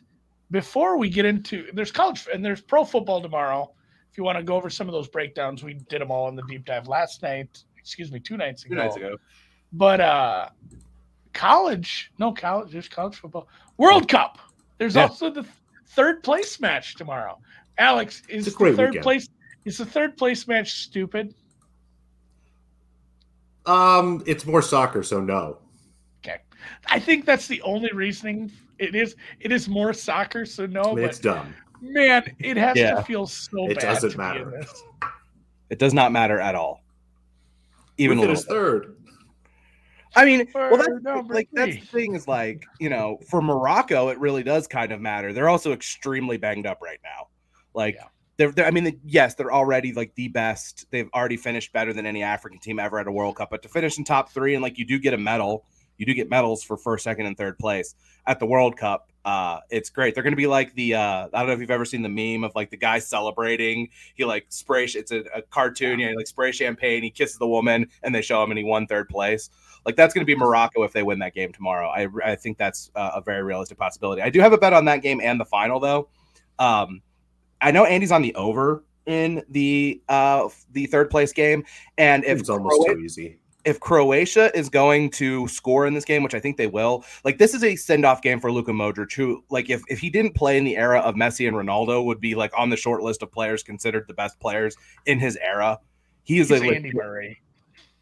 before 0.51 0.99
we 0.99 1.09
get 1.09 1.25
into 1.25 1.67
there's 1.73 1.93
college 1.93 2.27
and 2.33 2.45
there's 2.45 2.61
pro 2.61 2.85
football 2.85 3.23
tomorrow. 3.23 3.73
If 4.11 4.19
you 4.19 4.25
want 4.25 4.39
to 4.39 4.45
go 4.45 4.57
over 4.57 4.71
some 4.71 4.89
of 4.89 4.93
those 4.93 5.09
breakdowns, 5.09 5.63
we 5.63 5.75
did 5.75 6.01
them 6.01 6.11
all 6.11 6.29
in 6.29 6.35
the 6.35 6.43
deep 6.49 6.65
dive 6.65 6.89
last 6.89 7.23
night. 7.23 7.63
Excuse 7.79 8.11
me, 8.11 8.19
two 8.19 8.37
nights 8.37 8.65
ago. 8.65 8.75
Two 8.75 8.81
nights 8.81 8.97
ago. 8.97 9.17
But 9.73 10.01
uh 10.01 10.49
college, 11.33 12.11
no 12.19 12.33
college, 12.33 12.73
there's 12.73 12.89
college 12.89 13.17
football. 13.17 13.49
World 13.77 14.09
Cup. 14.09 14.39
There's 14.79 14.97
yeah. 14.97 15.03
also 15.03 15.31
the 15.31 15.47
third 15.89 16.23
place 16.23 16.61
match 16.61 16.97
tomorrow. 16.97 17.39
Alex, 17.79 18.23
is 18.29 18.45
the 18.45 18.51
third 18.51 18.77
weekend. 18.77 19.03
place 19.03 19.29
is 19.65 19.79
the 19.79 19.87
third 19.87 20.17
place 20.17 20.47
match 20.47 20.73
stupid? 20.73 21.35
Um, 23.67 24.23
it's 24.27 24.47
more 24.47 24.63
soccer, 24.63 25.03
so 25.03 25.21
no. 25.21 25.59
I 26.87 26.99
think 26.99 27.25
that's 27.25 27.47
the 27.47 27.61
only 27.63 27.91
reasoning. 27.93 28.51
It 28.79 28.95
is 28.95 29.17
it 29.41 29.53
is 29.53 29.69
more 29.69 29.93
soccer, 29.93 30.47
so 30.47 30.67
no. 30.67 30.83
I 30.83 30.95
mean, 30.95 31.05
it's 31.05 31.19
dumb. 31.19 31.55
Man, 31.81 32.35
it 32.39 32.57
has 32.57 32.77
yeah. 32.77 32.95
to 32.95 33.03
feel 33.03 33.27
so 33.27 33.71
it 33.71 33.77
bad. 33.77 33.85
It 33.85 34.01
doesn't 34.01 34.17
matter. 34.17 34.63
It 35.71 35.79
does 35.79 35.95
not 35.95 36.13
matter 36.13 36.39
at 36.39 36.55
all. 36.55 36.83
Even 37.97 38.19
a 38.19 38.21
little 38.23 38.37
third. 38.37 38.97
I 40.17 40.25
mean, 40.25 40.49
well, 40.55 40.77
that's, 40.77 41.29
like 41.29 41.49
that's 41.53 41.77
the 41.77 41.81
thing 41.81 42.15
is 42.15 42.27
like 42.27 42.67
you 42.81 42.91
know, 42.91 43.19
for 43.29 43.41
Morocco, 43.41 44.09
it 44.09 44.19
really 44.19 44.43
does 44.43 44.67
kind 44.67 44.93
of 44.93 45.01
matter. 45.01 45.33
They're 45.33 45.49
also 45.49 45.73
extremely 45.73 46.37
banged 46.37 46.67
up 46.67 46.81
right 46.83 46.99
now. 47.05 47.29
Like 47.75 47.95
yeah. 47.95 48.07
they're, 48.37 48.51
they're, 48.51 48.67
I 48.67 48.73
mean, 48.73 49.01
yes, 49.05 49.37
they're 49.37 49.53
already 49.53 49.93
like 49.93 50.15
the 50.17 50.29
best. 50.29 50.87
They've 50.91 51.09
already 51.15 51.37
finished 51.37 51.73
better 51.73 51.93
than 51.93 52.07
any 52.07 52.25
African 52.25 52.59
team 52.59 52.81
ever 52.81 52.99
at 52.99 53.07
a 53.07 53.13
World 53.13 53.37
Cup. 53.37 53.51
But 53.51 53.63
to 53.63 53.69
finish 53.69 53.99
in 53.99 54.05
top 54.05 54.31
three 54.31 54.55
and 54.55 54.63
like 54.63 54.79
you 54.79 54.85
do 54.85 54.99
get 54.99 55.15
a 55.15 55.19
medal, 55.19 55.65
you 56.01 56.07
do 56.07 56.15
get 56.15 56.31
medals 56.31 56.63
for 56.65 56.79
first, 56.79 57.05
second, 57.05 57.27
and 57.27 57.37
third 57.37 57.59
place 57.59 57.95
at 58.27 58.41
the 58.41 58.47
World 58.47 58.75
Cup. 58.79 59.13
Uh, 59.23 59.61
it's 59.69 59.91
great. 59.91 60.15
They're 60.15 60.23
going 60.23 60.33
to 60.33 60.37
be 60.37 60.47
like 60.47 60.75
the 60.75 60.95
uh, 60.95 61.29
I 61.31 61.39
don't 61.39 61.49
know 61.49 61.53
if 61.53 61.61
you've 61.61 61.71
ever 61.71 61.85
seen 61.85 62.01
the 62.01 62.09
meme 62.09 62.43
of 62.43 62.55
like 62.55 62.71
the 62.71 62.79
guy 62.79 62.99
celebrating. 63.01 63.91
He 64.15 64.25
like 64.25 64.47
spray. 64.49 64.85
It's 64.85 65.13
a, 65.13 65.25
a 65.35 65.43
cartoon. 65.43 65.99
Yeah. 65.99 66.07
You 66.07 66.13
know, 66.13 66.17
like 66.17 66.27
spray 66.27 66.53
champagne. 66.53 67.03
He 67.03 67.11
kisses 67.11 67.37
the 67.37 67.47
woman, 67.47 67.87
and 68.03 68.15
they 68.15 68.23
show 68.23 68.43
him, 68.43 68.51
and 68.51 68.57
he 68.57 68.65
won 68.65 68.87
third 68.87 69.11
place. 69.11 69.51
Like 69.85 69.95
that's 69.95 70.15
going 70.15 70.23
to 70.23 70.27
be 70.27 70.35
Morocco 70.35 70.85
if 70.85 70.93
they 70.95 71.03
win 71.03 71.19
that 71.19 71.35
game 71.35 71.53
tomorrow. 71.53 71.89
I 71.91 72.09
I 72.25 72.35
think 72.35 72.57
that's 72.57 72.91
uh, 72.95 73.11
a 73.17 73.21
very 73.21 73.43
realistic 73.43 73.77
possibility. 73.77 74.23
I 74.23 74.31
do 74.31 74.41
have 74.41 74.55
a 74.55 74.59
bet 74.59 74.73
on 74.73 74.87
that 74.87 75.03
game 75.03 75.21
and 75.23 75.39
the 75.39 75.45
final 75.45 75.79
though. 75.81 76.09
Um, 76.59 77.03
I 77.61 77.73
know 77.73 77.85
Andy's 77.85 78.13
on 78.13 78.23
the 78.23 78.35
over 78.37 78.85
in 79.05 79.43
the 79.51 80.01
uh 80.09 80.49
the 80.73 80.87
third 80.87 81.11
place 81.11 81.35
game, 81.35 81.63
and 81.99 82.25
if 82.25 82.41
it's 82.41 82.49
almost 82.49 82.87
too 82.87 82.99
easy 83.01 83.40
if 83.65 83.81
Croatia 83.81 84.57
is 84.57 84.69
going 84.69 85.11
to 85.11 85.47
score 85.49 85.87
in 85.87 85.95
this 85.95 86.05
game, 86.05 86.23
which 86.23 86.35
I 86.35 86.41
think 86.41 86.57
they 86.57 86.67
will, 86.67 87.05
like 87.25 87.39
this 87.39 87.55
is 87.55 87.63
a 87.63 87.77
send 87.77 88.05
off 88.05 88.23
game 88.23 88.41
for 88.41 88.51
Luka 88.51 88.73
Modric, 88.73 89.13
who, 89.13 89.45
like, 89.51 89.71
if, 89.71 89.83
if 89.89 89.99
he 89.99 90.11
didn't 90.11 90.35
play 90.35 90.57
in 90.57 90.65
the 90.65 90.77
era 90.77 91.01
of 91.01 91.15
Messi 91.15 91.47
and 91.47 91.57
Ronaldo, 91.57 92.05
would 92.05 92.21
be 92.21 92.35
like 92.35 92.53
on 92.57 92.71
the 92.71 92.77
short 92.77 93.03
list 93.03 93.23
of 93.23 93.31
players 93.31 93.63
considered 93.63 94.05
the 94.09 94.15
best 94.15 94.39
players 94.41 94.77
in 95.07 95.19
his 95.19 95.37
era. 95.37 95.79
He 96.25 96.39
is 96.39 96.49
he's 96.49 96.63
a, 96.63 96.65
Andy 96.65 96.93
Murray. 96.95 97.41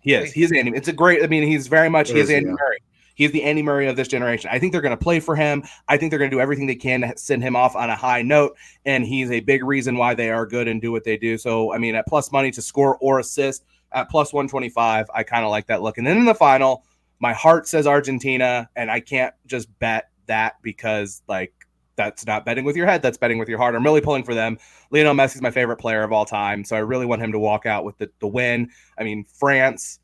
He 0.00 0.14
is. 0.14 0.32
He 0.32 0.42
is 0.42 0.52
Andy. 0.52 0.72
It's 0.74 0.88
a 0.88 0.92
great. 0.92 1.22
I 1.22 1.26
mean, 1.26 1.42
he's 1.42 1.66
very 1.66 1.88
much. 1.88 2.10
he 2.10 2.20
is 2.20 2.30
Andy 2.30 2.48
yeah. 2.48 2.56
Murray. 2.58 2.78
He's 3.14 3.32
the 3.32 3.42
Andy 3.42 3.62
Murray 3.62 3.88
of 3.88 3.96
this 3.96 4.06
generation. 4.06 4.48
I 4.52 4.60
think 4.60 4.70
they're 4.70 4.80
going 4.80 4.96
to 4.96 5.02
play 5.02 5.18
for 5.18 5.34
him. 5.34 5.64
I 5.88 5.96
think 5.96 6.10
they're 6.10 6.20
going 6.20 6.30
to 6.30 6.36
do 6.36 6.40
everything 6.40 6.68
they 6.68 6.76
can 6.76 7.00
to 7.00 7.12
send 7.16 7.42
him 7.42 7.56
off 7.56 7.74
on 7.74 7.90
a 7.90 7.96
high 7.96 8.22
note. 8.22 8.56
And 8.84 9.04
he's 9.04 9.32
a 9.32 9.40
big 9.40 9.64
reason 9.64 9.96
why 9.96 10.14
they 10.14 10.30
are 10.30 10.46
good 10.46 10.68
and 10.68 10.80
do 10.80 10.92
what 10.92 11.02
they 11.02 11.16
do. 11.16 11.36
So, 11.36 11.74
I 11.74 11.78
mean, 11.78 11.96
at 11.96 12.06
plus 12.06 12.30
money 12.30 12.52
to 12.52 12.62
score 12.62 12.96
or 12.98 13.18
assist, 13.18 13.64
at 13.92 14.10
plus 14.10 14.32
125. 14.32 15.06
I 15.14 15.22
kind 15.22 15.44
of 15.44 15.50
like 15.50 15.66
that 15.66 15.82
look. 15.82 15.98
And 15.98 16.06
then 16.06 16.18
in 16.18 16.24
the 16.24 16.34
final, 16.34 16.84
my 17.20 17.32
heart 17.32 17.66
says 17.66 17.86
Argentina, 17.86 18.68
and 18.76 18.90
I 18.90 19.00
can't 19.00 19.34
just 19.46 19.76
bet 19.78 20.10
that 20.26 20.56
because 20.62 21.22
like 21.28 21.52
that's 21.96 22.26
not 22.26 22.44
betting 22.44 22.64
with 22.64 22.76
your 22.76 22.86
head, 22.86 23.02
that's 23.02 23.18
betting 23.18 23.38
with 23.38 23.48
your 23.48 23.58
heart. 23.58 23.74
I'm 23.74 23.84
really 23.84 24.00
pulling 24.00 24.22
for 24.22 24.34
them. 24.34 24.58
Lionel 24.90 25.14
Messi's 25.14 25.42
my 25.42 25.50
favorite 25.50 25.78
player 25.78 26.02
of 26.02 26.12
all 26.12 26.24
time, 26.24 26.64
so 26.64 26.76
I 26.76 26.80
really 26.80 27.06
want 27.06 27.20
him 27.20 27.32
to 27.32 27.38
walk 27.38 27.66
out 27.66 27.84
with 27.84 27.98
the, 27.98 28.10
the 28.20 28.28
win. 28.28 28.70
I 28.98 29.04
mean, 29.04 29.24
France, 29.24 29.98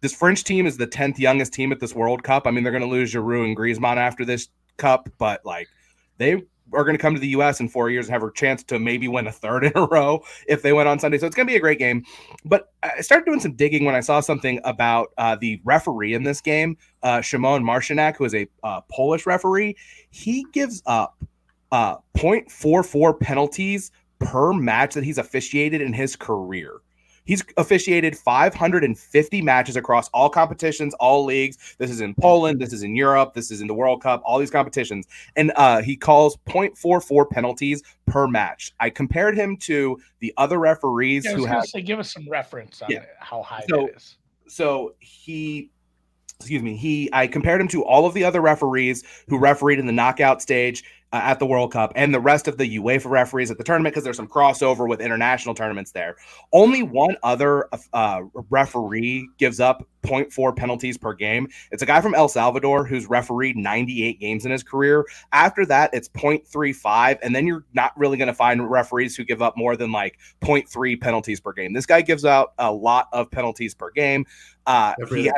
this 0.00 0.14
French 0.14 0.44
team 0.44 0.66
is 0.66 0.76
the 0.76 0.86
10th 0.86 1.18
youngest 1.18 1.52
team 1.52 1.70
at 1.70 1.80
this 1.80 1.94
World 1.94 2.22
Cup. 2.22 2.46
I 2.46 2.50
mean, 2.50 2.64
they're 2.64 2.72
going 2.72 2.82
to 2.82 2.88
lose 2.88 3.12
Giroud 3.12 3.44
and 3.44 3.56
Griezmann 3.56 3.96
after 3.96 4.24
this 4.24 4.48
cup, 4.76 5.08
but 5.18 5.44
like 5.44 5.68
they 6.18 6.42
are 6.72 6.84
going 6.84 6.96
to 6.96 7.00
come 7.02 7.14
to 7.14 7.20
the 7.20 7.28
U.S. 7.28 7.60
in 7.60 7.68
four 7.68 7.90
years 7.90 8.06
and 8.06 8.12
have 8.12 8.22
a 8.22 8.32
chance 8.32 8.62
to 8.64 8.78
maybe 8.78 9.08
win 9.08 9.26
a 9.26 9.32
third 9.32 9.64
in 9.64 9.72
a 9.74 9.86
row 9.90 10.22
if 10.48 10.62
they 10.62 10.72
win 10.72 10.86
on 10.86 10.98
Sunday. 10.98 11.18
So 11.18 11.26
it's 11.26 11.36
going 11.36 11.46
to 11.46 11.50
be 11.50 11.56
a 11.56 11.60
great 11.60 11.78
game. 11.78 12.04
But 12.44 12.72
I 12.82 13.00
started 13.00 13.26
doing 13.26 13.40
some 13.40 13.54
digging 13.54 13.84
when 13.84 13.94
I 13.94 14.00
saw 14.00 14.20
something 14.20 14.60
about 14.64 15.12
uh, 15.18 15.36
the 15.36 15.60
referee 15.64 16.14
in 16.14 16.22
this 16.22 16.40
game, 16.40 16.76
uh, 17.02 17.18
Szymon 17.18 17.62
Marciniak, 17.62 18.16
who 18.16 18.24
is 18.24 18.34
a 18.34 18.46
uh, 18.62 18.80
Polish 18.90 19.26
referee. 19.26 19.76
He 20.10 20.46
gives 20.52 20.82
up 20.86 21.16
uh, 21.72 21.96
0.44 22.16 23.18
penalties 23.18 23.90
per 24.18 24.52
match 24.52 24.94
that 24.94 25.04
he's 25.04 25.18
officiated 25.18 25.80
in 25.80 25.92
his 25.92 26.16
career. 26.16 26.80
He's 27.24 27.42
officiated 27.56 28.16
550 28.16 29.42
matches 29.42 29.76
across 29.76 30.08
all 30.10 30.28
competitions, 30.28 30.94
all 30.94 31.24
leagues. 31.24 31.76
This 31.78 31.90
is 31.90 32.00
in 32.00 32.14
Poland. 32.14 32.60
This 32.60 32.72
is 32.72 32.82
in 32.82 32.94
Europe. 32.94 33.34
This 33.34 33.50
is 33.50 33.60
in 33.60 33.66
the 33.66 33.74
World 33.74 34.02
Cup. 34.02 34.22
All 34.24 34.38
these 34.38 34.50
competitions, 34.50 35.06
and 35.36 35.52
uh, 35.56 35.80
he 35.80 35.96
calls 35.96 36.36
0.44 36.46 37.30
penalties 37.30 37.82
per 38.06 38.26
match. 38.26 38.72
I 38.80 38.90
compared 38.90 39.36
him 39.36 39.56
to 39.58 39.98
the 40.20 40.34
other 40.36 40.58
referees 40.58 41.24
yeah, 41.24 41.32
who 41.32 41.46
have. 41.46 41.64
Say, 41.64 41.80
give 41.80 41.98
us 41.98 42.12
some 42.12 42.28
reference 42.28 42.82
on 42.82 42.90
yeah. 42.90 43.04
how 43.18 43.42
high 43.42 43.64
so, 43.68 43.86
that 43.86 43.96
is. 43.96 44.16
So 44.46 44.94
he 45.00 45.70
excuse 46.40 46.62
me, 46.62 46.76
he 46.76 47.08
I 47.12 47.26
compared 47.26 47.60
him 47.60 47.68
to 47.68 47.84
all 47.84 48.06
of 48.06 48.12
the 48.12 48.24
other 48.24 48.40
referees 48.40 49.02
who 49.28 49.38
refereed 49.38 49.78
in 49.78 49.86
the 49.86 49.92
knockout 49.92 50.42
stage 50.42 50.84
uh, 51.14 51.20
at 51.22 51.38
the 51.38 51.46
World 51.46 51.70
Cup 51.70 51.92
and 51.94 52.12
the 52.12 52.18
rest 52.18 52.48
of 52.48 52.58
the 52.58 52.76
UEFA 52.76 53.08
referees 53.08 53.48
at 53.48 53.56
the 53.56 53.62
tournament 53.62 53.94
because 53.94 54.02
there's 54.02 54.16
some 54.16 54.26
crossover 54.26 54.88
with 54.88 55.00
international 55.00 55.54
tournaments 55.54 55.92
there. 55.92 56.16
Only 56.52 56.82
one 56.82 57.16
other 57.22 57.68
uh, 57.92 58.22
referee 58.50 59.28
gives 59.38 59.60
up 59.60 59.86
0.4 60.02 60.56
penalties 60.56 60.98
per 60.98 61.14
game. 61.14 61.46
It's 61.70 61.84
a 61.84 61.86
guy 61.86 62.00
from 62.00 62.16
El 62.16 62.26
Salvador 62.26 62.84
who's 62.84 63.06
refereed 63.06 63.56
98 63.56 64.18
games 64.18 64.44
in 64.44 64.50
his 64.50 64.64
career. 64.64 65.06
After 65.32 65.64
that, 65.66 65.90
it's 65.94 66.08
0.35, 66.08 67.18
and 67.22 67.34
then 67.34 67.46
you're 67.46 67.64
not 67.74 67.96
really 67.96 68.18
going 68.18 68.26
to 68.26 68.34
find 68.34 68.68
referees 68.68 69.14
who 69.14 69.22
give 69.22 69.40
up 69.40 69.56
more 69.56 69.76
than 69.76 69.92
like 69.92 70.18
0.3 70.42 71.00
penalties 71.00 71.40
per 71.40 71.52
game. 71.52 71.72
This 71.72 71.86
guy 71.86 72.02
gives 72.02 72.24
out 72.24 72.54
a 72.58 72.72
lot 72.72 73.06
of 73.12 73.30
penalties 73.30 73.72
per 73.72 73.92
game. 73.92 74.26
Uh, 74.66 74.94
he 75.10 75.26
has, 75.26 75.34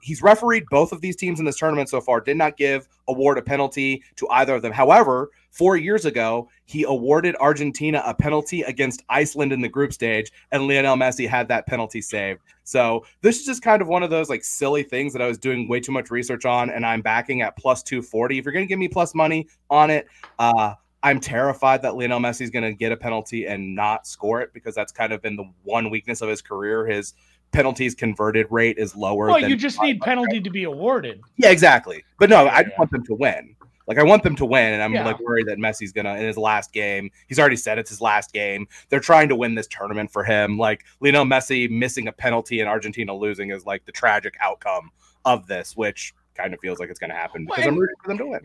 he's 0.00 0.22
refereed 0.22 0.64
both 0.70 0.92
of 0.92 1.00
these 1.00 1.16
teams 1.16 1.38
in 1.38 1.44
this 1.44 1.56
tournament 1.56 1.88
so 1.88 2.00
far, 2.00 2.20
did 2.20 2.36
not 2.36 2.56
give 2.56 2.88
award 3.08 3.38
a 3.38 3.42
penalty 3.42 4.02
to 4.16 4.28
either 4.30 4.54
of 4.54 4.62
them. 4.62 4.72
However, 4.72 5.30
four 5.50 5.76
years 5.76 6.04
ago, 6.04 6.48
he 6.64 6.84
awarded 6.84 7.36
Argentina 7.40 8.02
a 8.06 8.14
penalty 8.14 8.62
against 8.62 9.02
Iceland 9.08 9.52
in 9.52 9.60
the 9.60 9.68
group 9.68 9.92
stage, 9.92 10.30
and 10.52 10.66
Lionel 10.66 10.96
Messi 10.96 11.28
had 11.28 11.48
that 11.48 11.66
penalty 11.66 12.00
saved. 12.00 12.40
So 12.64 13.04
this 13.22 13.40
is 13.40 13.46
just 13.46 13.62
kind 13.62 13.80
of 13.80 13.88
one 13.88 14.02
of 14.02 14.10
those 14.10 14.28
like 14.28 14.44
silly 14.44 14.82
things 14.82 15.12
that 15.12 15.22
I 15.22 15.26
was 15.26 15.38
doing 15.38 15.68
way 15.68 15.80
too 15.80 15.92
much 15.92 16.10
research 16.10 16.44
on, 16.44 16.70
and 16.70 16.84
I'm 16.84 17.02
backing 17.02 17.42
at 17.42 17.56
plus 17.56 17.82
240. 17.82 18.38
If 18.38 18.44
you're 18.44 18.52
going 18.52 18.66
to 18.66 18.68
give 18.68 18.78
me 18.78 18.88
plus 18.88 19.14
money 19.14 19.48
on 19.70 19.90
it, 19.90 20.06
uh, 20.38 20.74
I'm 21.02 21.20
terrified 21.20 21.82
that 21.82 21.94
Lionel 21.94 22.18
Messi 22.18 22.42
is 22.42 22.50
going 22.50 22.64
to 22.64 22.72
get 22.72 22.90
a 22.90 22.96
penalty 22.96 23.46
and 23.46 23.74
not 23.74 24.06
score 24.06 24.40
it 24.40 24.52
because 24.52 24.74
that's 24.74 24.90
kind 24.90 25.12
of 25.12 25.22
been 25.22 25.36
the 25.36 25.44
one 25.62 25.90
weakness 25.90 26.22
of 26.22 26.28
his 26.28 26.42
career. 26.42 26.86
His 26.86 27.14
penalties 27.52 27.94
converted 27.94 28.46
rate 28.50 28.78
is 28.78 28.94
lower. 28.96 29.26
Well, 29.26 29.48
you 29.48 29.56
just 29.56 29.80
need 29.80 30.00
penalty 30.00 30.40
to 30.40 30.50
be 30.50 30.64
awarded. 30.64 31.20
Yeah, 31.36 31.50
exactly. 31.50 32.04
But 32.18 32.30
no, 32.30 32.44
yeah, 32.44 32.54
I 32.54 32.62
just 32.62 32.72
yeah. 32.72 32.78
want 32.78 32.90
them 32.90 33.04
to 33.04 33.14
win. 33.14 33.56
Like 33.86 33.98
I 33.98 34.02
want 34.02 34.22
them 34.22 34.36
to 34.36 34.44
win, 34.44 34.74
and 34.74 34.82
I'm 34.82 34.92
yeah. 34.92 35.06
like 35.06 35.18
worried 35.18 35.46
that 35.46 35.56
Messi's 35.56 35.92
gonna 35.92 36.14
in 36.16 36.26
his 36.26 36.36
last 36.36 36.74
game. 36.74 37.10
He's 37.26 37.38
already 37.38 37.56
said 37.56 37.78
it's 37.78 37.88
his 37.88 38.02
last 38.02 38.34
game. 38.34 38.68
They're 38.90 39.00
trying 39.00 39.30
to 39.30 39.34
win 39.34 39.54
this 39.54 39.66
tournament 39.66 40.12
for 40.12 40.22
him. 40.22 40.58
Like 40.58 40.84
Lionel 41.00 41.24
Messi 41.24 41.70
missing 41.70 42.06
a 42.06 42.12
penalty 42.12 42.60
and 42.60 42.68
Argentina 42.68 43.14
losing 43.14 43.50
is 43.50 43.64
like 43.64 43.86
the 43.86 43.92
tragic 43.92 44.36
outcome 44.42 44.90
of 45.24 45.46
this, 45.46 45.74
which 45.74 46.14
kind 46.34 46.52
of 46.52 46.60
feels 46.60 46.78
like 46.78 46.90
it's 46.90 46.98
gonna 46.98 47.14
happen 47.14 47.46
because 47.46 47.64
well, 47.64 47.68
I'm 47.68 47.78
rooting 47.78 47.96
for 48.02 48.08
them 48.08 48.18
to 48.18 48.26
win. 48.26 48.40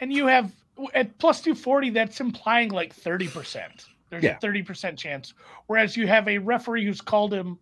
And 0.00 0.12
you 0.12 0.26
have 0.26 0.52
at 0.94 1.16
plus 1.18 1.40
two 1.40 1.54
forty, 1.54 1.90
that's 1.90 2.20
implying 2.20 2.70
like 2.70 2.92
thirty 2.92 3.28
percent. 3.28 3.86
There's 4.10 4.24
a 4.24 4.34
thirty 4.40 4.64
percent 4.64 4.98
chance, 4.98 5.32
whereas 5.68 5.96
you 5.96 6.08
have 6.08 6.26
a 6.26 6.38
referee 6.38 6.84
who's 6.84 7.00
called 7.00 7.32
him 7.32 7.56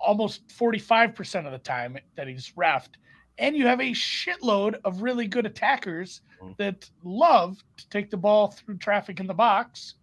almost 0.00 0.48
45% 0.48 1.46
of 1.46 1.52
the 1.52 1.58
time 1.58 1.98
that 2.16 2.28
he's 2.28 2.52
refed. 2.56 2.96
And 3.38 3.56
you 3.56 3.66
have 3.66 3.80
a 3.80 3.90
shitload 3.92 4.78
of 4.84 5.02
really 5.02 5.26
good 5.26 5.46
attackers 5.46 6.22
mm-hmm. 6.42 6.52
that 6.58 6.88
love 7.04 7.62
to 7.76 7.88
take 7.88 8.10
the 8.10 8.16
ball 8.16 8.48
through 8.48 8.78
traffic 8.78 9.20
in 9.20 9.26
the 9.26 9.34
box. 9.34 9.94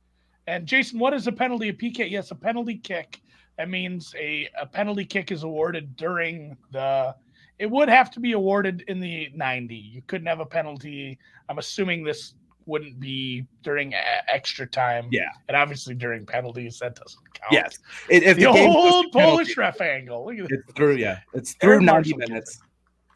And 0.46 0.68
Jason, 0.68 1.00
what 1.00 1.14
is 1.14 1.28
a 1.28 1.32
penalty? 1.32 1.70
A 1.70 1.74
PK? 1.74 2.10
Yes, 2.10 2.32
a 2.32 2.36
penalty 2.36 2.78
kick. 2.78 3.22
That 3.58 3.70
means 3.70 4.14
a, 4.20 4.50
a 4.60 4.66
penalty 4.66 5.06
kick 5.06 5.32
is 5.32 5.44
awarded 5.44 5.96
during 5.96 6.58
the. 6.72 7.16
It 7.60 7.70
would 7.70 7.88
have 7.88 8.12
to 8.12 8.20
be 8.20 8.34
awarded 8.34 8.84
in 8.88 9.00
the 9.00 9.30
90. 9.36 9.76
You 9.76 10.02
couldn't 10.08 10.28
have 10.28 10.40
a 10.40 10.46
penalty. 10.46 11.18
I'm 11.48 11.60
assuming 11.60 12.04
this 12.04 12.34
wouldn't 12.66 13.00
be 13.00 13.46
during 13.62 13.94
extra 14.28 14.66
time. 14.68 15.08
Yeah, 15.12 15.30
and 15.48 15.58
obviously 15.58 15.96
during 15.96 16.26
penalties 16.26 16.80
that 16.80 16.96
doesn't 16.96 17.34
count. 17.34 17.52
Yes, 17.52 17.80
it, 18.10 18.24
if 18.24 18.38
the, 18.38 18.44
the 18.44 18.48
old 18.50 19.12
Polish 19.12 19.58
ref 19.58 19.82
angle. 19.82 20.26
Look 20.26 20.40
at 20.40 20.52
it's 20.52 20.74
through. 20.74 20.96
Yeah, 20.96 21.20
it's 21.34 21.54
through 21.56 21.74
Aaron 21.74 21.86
ninety 21.86 22.14
Marshall 22.14 22.30
minutes. 22.30 22.60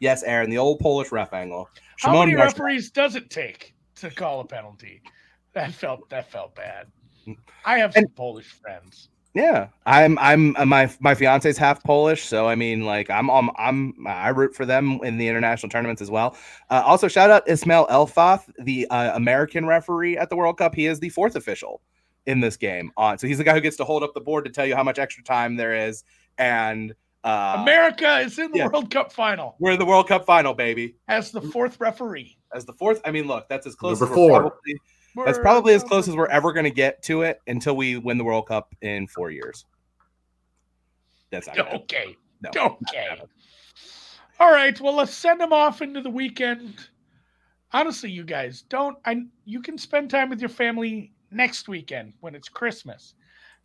Yes, 0.00 0.22
Aaron, 0.22 0.50
the 0.50 0.58
old 0.58 0.78
Polish 0.78 1.10
ref 1.10 1.32
angle. 1.32 1.68
Shimon 1.96 2.14
How 2.14 2.20
many 2.24 2.36
Marshall. 2.36 2.64
referees 2.64 2.90
does 2.90 3.16
it 3.16 3.30
take 3.30 3.74
to 3.96 4.10
call 4.10 4.40
a 4.40 4.44
penalty? 4.44 5.02
That 5.54 5.72
felt 5.72 6.08
that 6.10 6.30
felt 6.30 6.54
bad. 6.54 6.86
Mm. 7.26 7.36
I 7.64 7.78
have 7.78 7.92
some 7.94 8.04
and, 8.04 8.16
Polish 8.16 8.46
friends. 8.46 9.08
Yeah, 9.34 9.68
I'm. 9.86 10.18
I'm. 10.18 10.56
Uh, 10.56 10.64
my 10.64 10.90
my 11.00 11.14
fiance's 11.14 11.58
half 11.58 11.82
Polish, 11.84 12.24
so 12.24 12.48
I 12.48 12.54
mean, 12.54 12.84
like, 12.84 13.10
I'm. 13.10 13.30
I'm. 13.30 13.50
I'm 13.56 14.06
I 14.06 14.30
root 14.30 14.54
for 14.54 14.66
them 14.66 14.98
in 15.02 15.18
the 15.18 15.28
international 15.28 15.70
tournaments 15.70 16.02
as 16.02 16.10
well. 16.10 16.36
Uh, 16.70 16.82
also, 16.84 17.08
shout 17.08 17.30
out 17.30 17.48
Ismail 17.48 17.86
Elfath, 17.88 18.50
the 18.58 18.86
uh, 18.88 19.14
American 19.14 19.66
referee 19.66 20.16
at 20.16 20.30
the 20.30 20.36
World 20.36 20.58
Cup. 20.58 20.74
He 20.74 20.86
is 20.86 20.98
the 20.98 21.10
fourth 21.10 21.36
official 21.36 21.82
in 22.26 22.40
this 22.40 22.56
game. 22.56 22.90
On, 22.96 23.18
so 23.18 23.26
he's 23.26 23.38
the 23.38 23.44
guy 23.44 23.54
who 23.54 23.60
gets 23.60 23.76
to 23.76 23.84
hold 23.84 24.02
up 24.02 24.14
the 24.14 24.20
board 24.20 24.44
to 24.44 24.50
tell 24.50 24.66
you 24.66 24.74
how 24.74 24.82
much 24.82 24.98
extra 24.98 25.22
time 25.22 25.56
there 25.56 25.74
is. 25.74 26.04
And 26.38 26.94
uh, 27.24 27.58
America 27.60 28.20
is 28.20 28.38
in 28.38 28.52
the 28.52 28.58
yeah, 28.58 28.68
World 28.68 28.90
Cup 28.90 29.12
final. 29.12 29.56
We're 29.58 29.72
in 29.72 29.78
the 29.78 29.86
World 29.86 30.08
Cup 30.08 30.24
final, 30.24 30.54
baby. 30.54 30.96
As 31.08 31.30
the 31.30 31.40
fourth 31.40 31.78
referee. 31.80 32.38
As 32.54 32.64
the 32.64 32.72
fourth. 32.72 33.00
I 33.04 33.10
mean, 33.10 33.26
look, 33.26 33.48
that's 33.48 33.66
as 33.66 33.74
close 33.74 34.00
Number 34.00 34.14
as 34.14 34.16
four. 34.16 34.40
Probably, 34.40 34.80
that's 35.16 35.38
probably 35.38 35.74
as 35.74 35.82
close 35.82 36.08
as 36.08 36.16
we're 36.16 36.26
ever 36.28 36.52
going 36.52 36.64
to 36.64 36.70
get 36.70 37.02
to 37.04 37.22
it 37.22 37.40
until 37.46 37.76
we 37.76 37.96
win 37.96 38.18
the 38.18 38.24
World 38.24 38.46
Cup 38.46 38.74
in 38.82 39.06
four 39.06 39.30
years. 39.30 39.64
That's 41.30 41.46
not 41.46 41.74
okay. 41.74 42.16
No, 42.42 42.78
okay. 42.88 43.20
All 44.40 44.52
right. 44.52 44.80
Well, 44.80 44.94
let's 44.94 45.14
send 45.14 45.40
them 45.40 45.52
off 45.52 45.82
into 45.82 46.00
the 46.00 46.10
weekend. 46.10 46.88
Honestly, 47.72 48.10
you 48.10 48.24
guys 48.24 48.62
don't. 48.62 48.96
I 49.04 49.24
you 49.44 49.60
can 49.60 49.76
spend 49.76 50.10
time 50.10 50.30
with 50.30 50.40
your 50.40 50.48
family 50.48 51.12
next 51.30 51.68
weekend 51.68 52.12
when 52.20 52.34
it's 52.34 52.48
Christmas. 52.48 53.14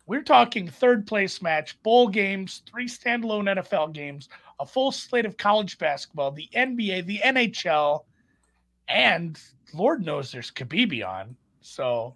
We're 0.06 0.22
talking 0.22 0.68
third 0.68 1.06
place 1.06 1.40
match, 1.40 1.82
bowl 1.82 2.08
games, 2.08 2.62
three 2.70 2.86
standalone 2.86 3.56
NFL 3.56 3.94
games, 3.94 4.28
a 4.60 4.66
full 4.66 4.92
slate 4.92 5.24
of 5.24 5.38
college 5.38 5.78
basketball, 5.78 6.30
the 6.30 6.48
NBA, 6.54 7.06
the 7.06 7.20
NHL, 7.24 8.04
and 8.88 9.40
Lord 9.72 10.04
knows 10.04 10.32
there's 10.32 10.50
Khabib 10.50 11.06
on. 11.06 11.36
So 11.60 12.14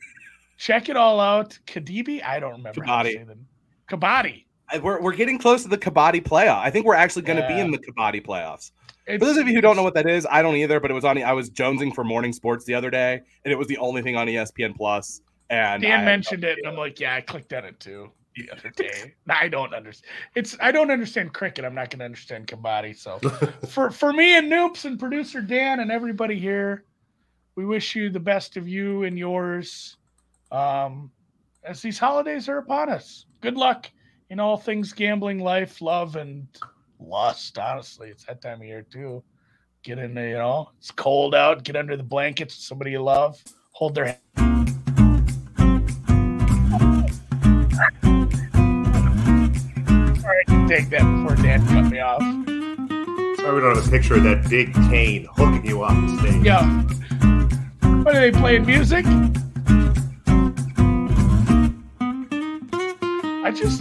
check 0.56 0.88
it 0.88 0.96
all 0.96 1.20
out. 1.20 1.58
Kadibi, 1.66 2.22
I 2.24 2.40
don't 2.40 2.52
remember 2.52 2.80
Kabaddi. 2.80 2.86
how 2.86 3.02
to 3.02 3.12
say 3.12 3.24
them. 3.24 3.46
Kabaddi. 3.90 4.44
We're, 4.82 5.00
we're 5.00 5.16
getting 5.16 5.38
close 5.38 5.62
to 5.62 5.68
the 5.68 5.78
Kabaddi 5.78 6.22
playoff. 6.22 6.60
I 6.60 6.70
think 6.70 6.84
we're 6.84 6.94
actually 6.94 7.22
going 7.22 7.38
to 7.38 7.42
yeah. 7.42 7.54
be 7.54 7.60
in 7.60 7.70
the 7.70 7.78
Kabaddi 7.78 8.24
playoffs. 8.24 8.72
It's, 9.06 9.22
for 9.22 9.26
those 9.26 9.38
of 9.38 9.48
you 9.48 9.54
who 9.54 9.62
don't 9.62 9.76
know 9.76 9.82
what 9.82 9.94
that 9.94 10.06
is, 10.06 10.26
I 10.30 10.42
don't 10.42 10.56
either. 10.56 10.80
But 10.80 10.90
it 10.90 10.94
was 10.94 11.04
on. 11.04 11.22
I 11.22 11.32
was 11.32 11.48
jonesing 11.48 11.94
for 11.94 12.04
morning 12.04 12.34
sports 12.34 12.66
the 12.66 12.74
other 12.74 12.90
day, 12.90 13.22
and 13.44 13.52
it 13.52 13.56
was 13.56 13.66
the 13.66 13.78
only 13.78 14.02
thing 14.02 14.16
on 14.16 14.26
ESPN 14.26 14.76
Plus. 14.76 15.22
And 15.48 15.82
Dan 15.82 16.00
I 16.00 16.04
mentioned 16.04 16.44
it, 16.44 16.58
and 16.58 16.68
I'm 16.68 16.76
like, 16.76 17.00
yeah, 17.00 17.14
I 17.14 17.22
clicked 17.22 17.54
on 17.54 17.64
it 17.64 17.80
too 17.80 18.12
the 18.38 18.50
other 18.50 18.70
day. 18.70 19.14
I 19.28 19.48
don't 19.48 19.74
understand. 19.74 20.12
It's 20.34 20.56
I 20.60 20.72
don't 20.72 20.90
understand 20.90 21.32
cricket. 21.32 21.64
I'm 21.64 21.74
not 21.74 21.90
going 21.90 21.98
to 22.00 22.04
understand 22.04 22.46
Kabaddi. 22.46 22.96
So 22.96 23.18
for 23.68 23.90
for 23.90 24.12
me 24.12 24.36
and 24.36 24.50
Noops 24.50 24.84
and 24.84 24.98
producer 24.98 25.40
Dan 25.40 25.80
and 25.80 25.90
everybody 25.90 26.38
here, 26.38 26.84
we 27.56 27.64
wish 27.64 27.94
you 27.94 28.10
the 28.10 28.20
best 28.20 28.56
of 28.56 28.68
you 28.68 29.04
and 29.04 29.18
yours 29.18 29.96
um, 30.52 31.10
as 31.64 31.82
these 31.82 31.98
holidays 31.98 32.48
are 32.48 32.58
upon 32.58 32.88
us. 32.88 33.26
Good 33.40 33.56
luck 33.56 33.90
in 34.30 34.40
all 34.40 34.56
things 34.56 34.92
gambling, 34.92 35.40
life, 35.40 35.80
love, 35.80 36.16
and 36.16 36.46
lust. 37.00 37.58
Honestly, 37.58 38.08
it's 38.10 38.24
that 38.24 38.40
time 38.40 38.60
of 38.60 38.66
year 38.66 38.82
too. 38.82 39.22
Get 39.82 39.98
in 39.98 40.14
there, 40.14 40.28
you 40.28 40.38
know, 40.38 40.70
it's 40.78 40.90
cold 40.90 41.34
out. 41.34 41.64
Get 41.64 41.76
under 41.76 41.96
the 41.96 42.02
blankets 42.02 42.56
with 42.56 42.64
somebody 42.64 42.92
you 42.92 43.02
love. 43.02 43.42
Hold 43.72 43.94
their 43.94 44.18
hand. 44.36 44.57
Take 50.68 50.90
that 50.90 51.00
before 51.00 51.34
Dan 51.42 51.66
cut 51.68 51.90
me 51.90 51.98
off. 51.98 52.20
Sorry, 52.20 53.54
we 53.54 53.60
don't 53.60 53.74
have 53.74 53.86
a 53.86 53.90
picture 53.90 54.16
of 54.16 54.22
that 54.24 54.50
big 54.50 54.74
cane 54.90 55.26
hooking 55.34 55.64
you 55.64 55.82
off 55.82 55.94
the 55.94 56.18
stage. 56.18 56.44
Yeah. 56.44 56.82
What 58.02 58.14
are 58.14 58.20
they 58.20 58.30
playing 58.30 58.66
music? 58.66 59.06
I 63.44 63.50
just 63.50 63.76